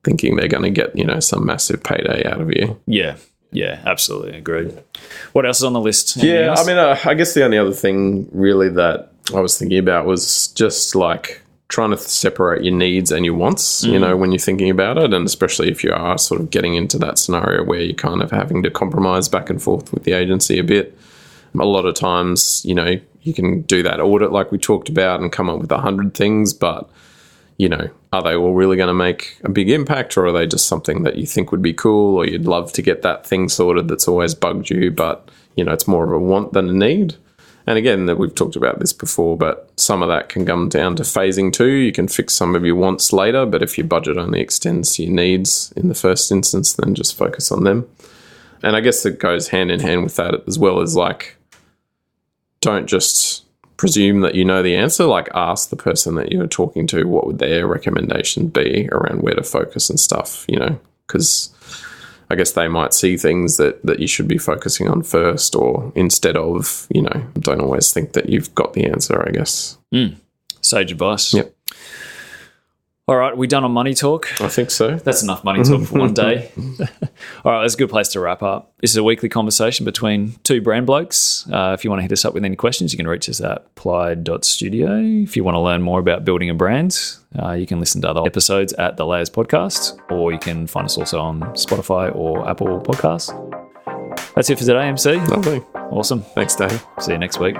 thinking 0.04 0.36
they're 0.36 0.48
going 0.48 0.62
to 0.62 0.70
get 0.70 0.96
you 0.96 1.04
know 1.04 1.18
some 1.18 1.44
massive 1.44 1.82
payday 1.82 2.24
out 2.24 2.40
of 2.40 2.52
you. 2.52 2.80
Yeah. 2.86 3.16
Yeah, 3.52 3.80
absolutely 3.84 4.36
agreed. 4.36 4.78
What 5.32 5.44
else 5.44 5.58
is 5.58 5.64
on 5.64 5.72
the 5.72 5.80
list? 5.80 6.16
Anything 6.16 6.34
Yeah, 6.34 6.50
else? 6.50 6.62
I 6.62 6.66
mean, 6.66 6.78
uh, 6.78 6.98
I 7.04 7.14
guess 7.14 7.34
the 7.34 7.44
only 7.44 7.58
other 7.58 7.72
thing 7.72 8.28
really 8.32 8.68
that 8.70 9.12
I 9.34 9.40
was 9.40 9.58
thinking 9.58 9.78
about 9.78 10.06
was 10.06 10.48
just 10.48 10.94
like 10.94 11.42
trying 11.68 11.90
to 11.90 11.96
separate 11.96 12.64
your 12.64 12.74
needs 12.74 13.12
and 13.12 13.24
your 13.24 13.34
wants, 13.34 13.84
you 13.84 13.98
know, 13.98 14.16
when 14.16 14.32
you're 14.32 14.40
thinking 14.40 14.70
about 14.70 14.98
it. 14.98 15.14
And 15.14 15.24
especially 15.24 15.70
if 15.70 15.84
you 15.84 15.92
are 15.92 16.18
sort 16.18 16.40
of 16.40 16.50
getting 16.50 16.74
into 16.74 16.98
that 16.98 17.16
scenario 17.16 17.64
where 17.64 17.80
you're 17.80 17.94
kind 17.94 18.22
of 18.22 18.30
having 18.32 18.62
to 18.64 18.70
compromise 18.70 19.28
back 19.28 19.50
and 19.50 19.62
forth 19.62 19.92
with 19.92 20.02
the 20.02 20.12
agency 20.12 20.58
a 20.58 20.64
bit. 20.64 20.98
A 21.58 21.64
lot 21.64 21.84
of 21.86 21.94
times, 21.94 22.64
you 22.64 22.74
know, 22.74 22.96
you 23.22 23.34
can 23.34 23.62
do 23.62 23.82
that 23.82 24.00
audit 24.00 24.32
like 24.32 24.50
we 24.50 24.58
talked 24.58 24.88
about 24.88 25.20
and 25.20 25.30
come 25.30 25.48
up 25.48 25.60
with 25.60 25.70
a 25.70 25.78
hundred 25.78 26.14
things, 26.14 26.52
but 26.54 26.88
you 27.60 27.68
know, 27.68 27.90
are 28.10 28.22
they 28.22 28.34
all 28.34 28.54
really 28.54 28.78
going 28.78 28.88
to 28.88 28.94
make 28.94 29.36
a 29.44 29.50
big 29.50 29.68
impact 29.68 30.16
or 30.16 30.24
are 30.24 30.32
they 30.32 30.46
just 30.46 30.66
something 30.66 31.02
that 31.02 31.16
you 31.16 31.26
think 31.26 31.52
would 31.52 31.60
be 31.60 31.74
cool 31.74 32.16
or 32.16 32.26
you'd 32.26 32.46
love 32.46 32.72
to 32.72 32.80
get 32.80 33.02
that 33.02 33.26
thing 33.26 33.50
sorted 33.50 33.86
that's 33.86 34.08
always 34.08 34.34
bugged 34.34 34.70
you, 34.70 34.90
but, 34.90 35.30
you 35.56 35.62
know, 35.62 35.72
it's 35.74 35.86
more 35.86 36.04
of 36.04 36.10
a 36.10 36.18
want 36.18 36.54
than 36.54 36.70
a 36.70 36.72
need? 36.72 37.16
And 37.66 37.76
again, 37.76 38.06
that 38.06 38.16
we've 38.16 38.34
talked 38.34 38.56
about 38.56 38.78
this 38.78 38.94
before, 38.94 39.36
but 39.36 39.70
some 39.76 40.00
of 40.00 40.08
that 40.08 40.30
can 40.30 40.46
come 40.46 40.70
down 40.70 40.96
to 40.96 41.02
phasing 41.02 41.52
too. 41.52 41.68
You 41.68 41.92
can 41.92 42.08
fix 42.08 42.32
some 42.32 42.56
of 42.56 42.64
your 42.64 42.76
wants 42.76 43.12
later, 43.12 43.44
but 43.44 43.62
if 43.62 43.76
your 43.76 43.86
budget 43.86 44.16
only 44.16 44.40
extends 44.40 44.94
to 44.94 45.02
your 45.02 45.12
needs 45.12 45.70
in 45.76 45.88
the 45.88 45.94
first 45.94 46.32
instance, 46.32 46.72
then 46.72 46.94
just 46.94 47.14
focus 47.14 47.52
on 47.52 47.64
them. 47.64 47.86
And 48.62 48.74
I 48.74 48.80
guess 48.80 49.04
it 49.04 49.18
goes 49.18 49.48
hand 49.48 49.70
in 49.70 49.80
hand 49.80 50.04
with 50.04 50.16
that 50.16 50.44
as 50.48 50.58
well 50.58 50.80
as 50.80 50.96
like, 50.96 51.36
don't 52.62 52.86
just 52.86 53.44
presume 53.80 54.20
that 54.20 54.34
you 54.34 54.44
know 54.44 54.62
the 54.62 54.76
answer. 54.76 55.06
Like, 55.06 55.30
ask 55.34 55.70
the 55.70 55.76
person 55.76 56.14
that 56.16 56.30
you're 56.30 56.46
talking 56.46 56.86
to 56.88 57.04
what 57.04 57.26
would 57.26 57.38
their 57.38 57.66
recommendation 57.66 58.48
be 58.48 58.90
around 58.92 59.22
where 59.22 59.34
to 59.34 59.42
focus 59.42 59.88
and 59.88 59.98
stuff. 59.98 60.44
You 60.48 60.58
know, 60.58 60.80
because 61.06 61.48
I 62.28 62.34
guess 62.34 62.52
they 62.52 62.68
might 62.68 62.92
see 62.92 63.16
things 63.16 63.56
that 63.56 63.82
that 63.86 63.98
you 63.98 64.06
should 64.06 64.28
be 64.28 64.36
focusing 64.36 64.86
on 64.86 65.02
first, 65.02 65.56
or 65.56 65.92
instead 65.94 66.36
of. 66.36 66.86
You 66.90 67.02
know, 67.02 67.24
don't 67.38 67.62
always 67.62 67.90
think 67.90 68.12
that 68.12 68.28
you've 68.28 68.54
got 68.54 68.74
the 68.74 68.84
answer. 68.84 69.26
I 69.26 69.30
guess. 69.30 69.78
Hmm. 69.90 70.08
Sage 70.60 70.92
advice. 70.92 71.32
Yep. 71.32 71.54
All 73.10 73.16
right, 73.16 73.36
we 73.36 73.48
done 73.48 73.64
on 73.64 73.72
money 73.72 73.92
talk? 73.92 74.40
I 74.40 74.46
think 74.46 74.70
so. 74.70 74.94
That's 74.94 75.24
enough 75.24 75.42
money 75.42 75.64
talk 75.64 75.84
for 75.88 75.98
one 75.98 76.14
day. 76.14 76.52
All 77.44 77.50
right, 77.50 77.62
that's 77.62 77.74
a 77.74 77.76
good 77.76 77.90
place 77.90 78.06
to 78.10 78.20
wrap 78.20 78.40
up. 78.40 78.70
This 78.78 78.92
is 78.92 78.96
a 78.98 79.02
weekly 79.02 79.28
conversation 79.28 79.84
between 79.84 80.36
two 80.44 80.60
brand 80.62 80.86
blokes. 80.86 81.44
Uh, 81.50 81.74
if 81.76 81.82
you 81.82 81.90
want 81.90 81.98
to 81.98 82.02
hit 82.02 82.12
us 82.12 82.24
up 82.24 82.34
with 82.34 82.44
any 82.44 82.54
questions, 82.54 82.92
you 82.92 82.96
can 82.96 83.08
reach 83.08 83.28
us 83.28 83.40
at 83.40 83.74
ply.studio. 83.74 85.00
If 85.24 85.36
you 85.36 85.42
want 85.42 85.56
to 85.56 85.58
learn 85.58 85.82
more 85.82 85.98
about 85.98 86.24
building 86.24 86.50
a 86.50 86.54
brand, 86.54 87.16
uh, 87.36 87.54
you 87.54 87.66
can 87.66 87.80
listen 87.80 88.00
to 88.02 88.08
other 88.08 88.24
episodes 88.24 88.74
at 88.74 88.96
the 88.96 89.04
Layers 89.04 89.28
Podcast, 89.28 89.98
or 90.08 90.30
you 90.30 90.38
can 90.38 90.68
find 90.68 90.84
us 90.84 90.96
also 90.96 91.18
on 91.18 91.40
Spotify 91.54 92.14
or 92.14 92.48
Apple 92.48 92.80
Podcasts. 92.80 93.34
That's 94.36 94.48
it 94.50 94.56
for 94.56 94.64
today, 94.64 94.86
MC. 94.86 95.16
Lovely. 95.16 95.62
Awesome. 95.74 96.22
Thanks, 96.22 96.54
Dave. 96.54 96.86
See 97.00 97.10
you 97.10 97.18
next 97.18 97.40
week. 97.40 97.56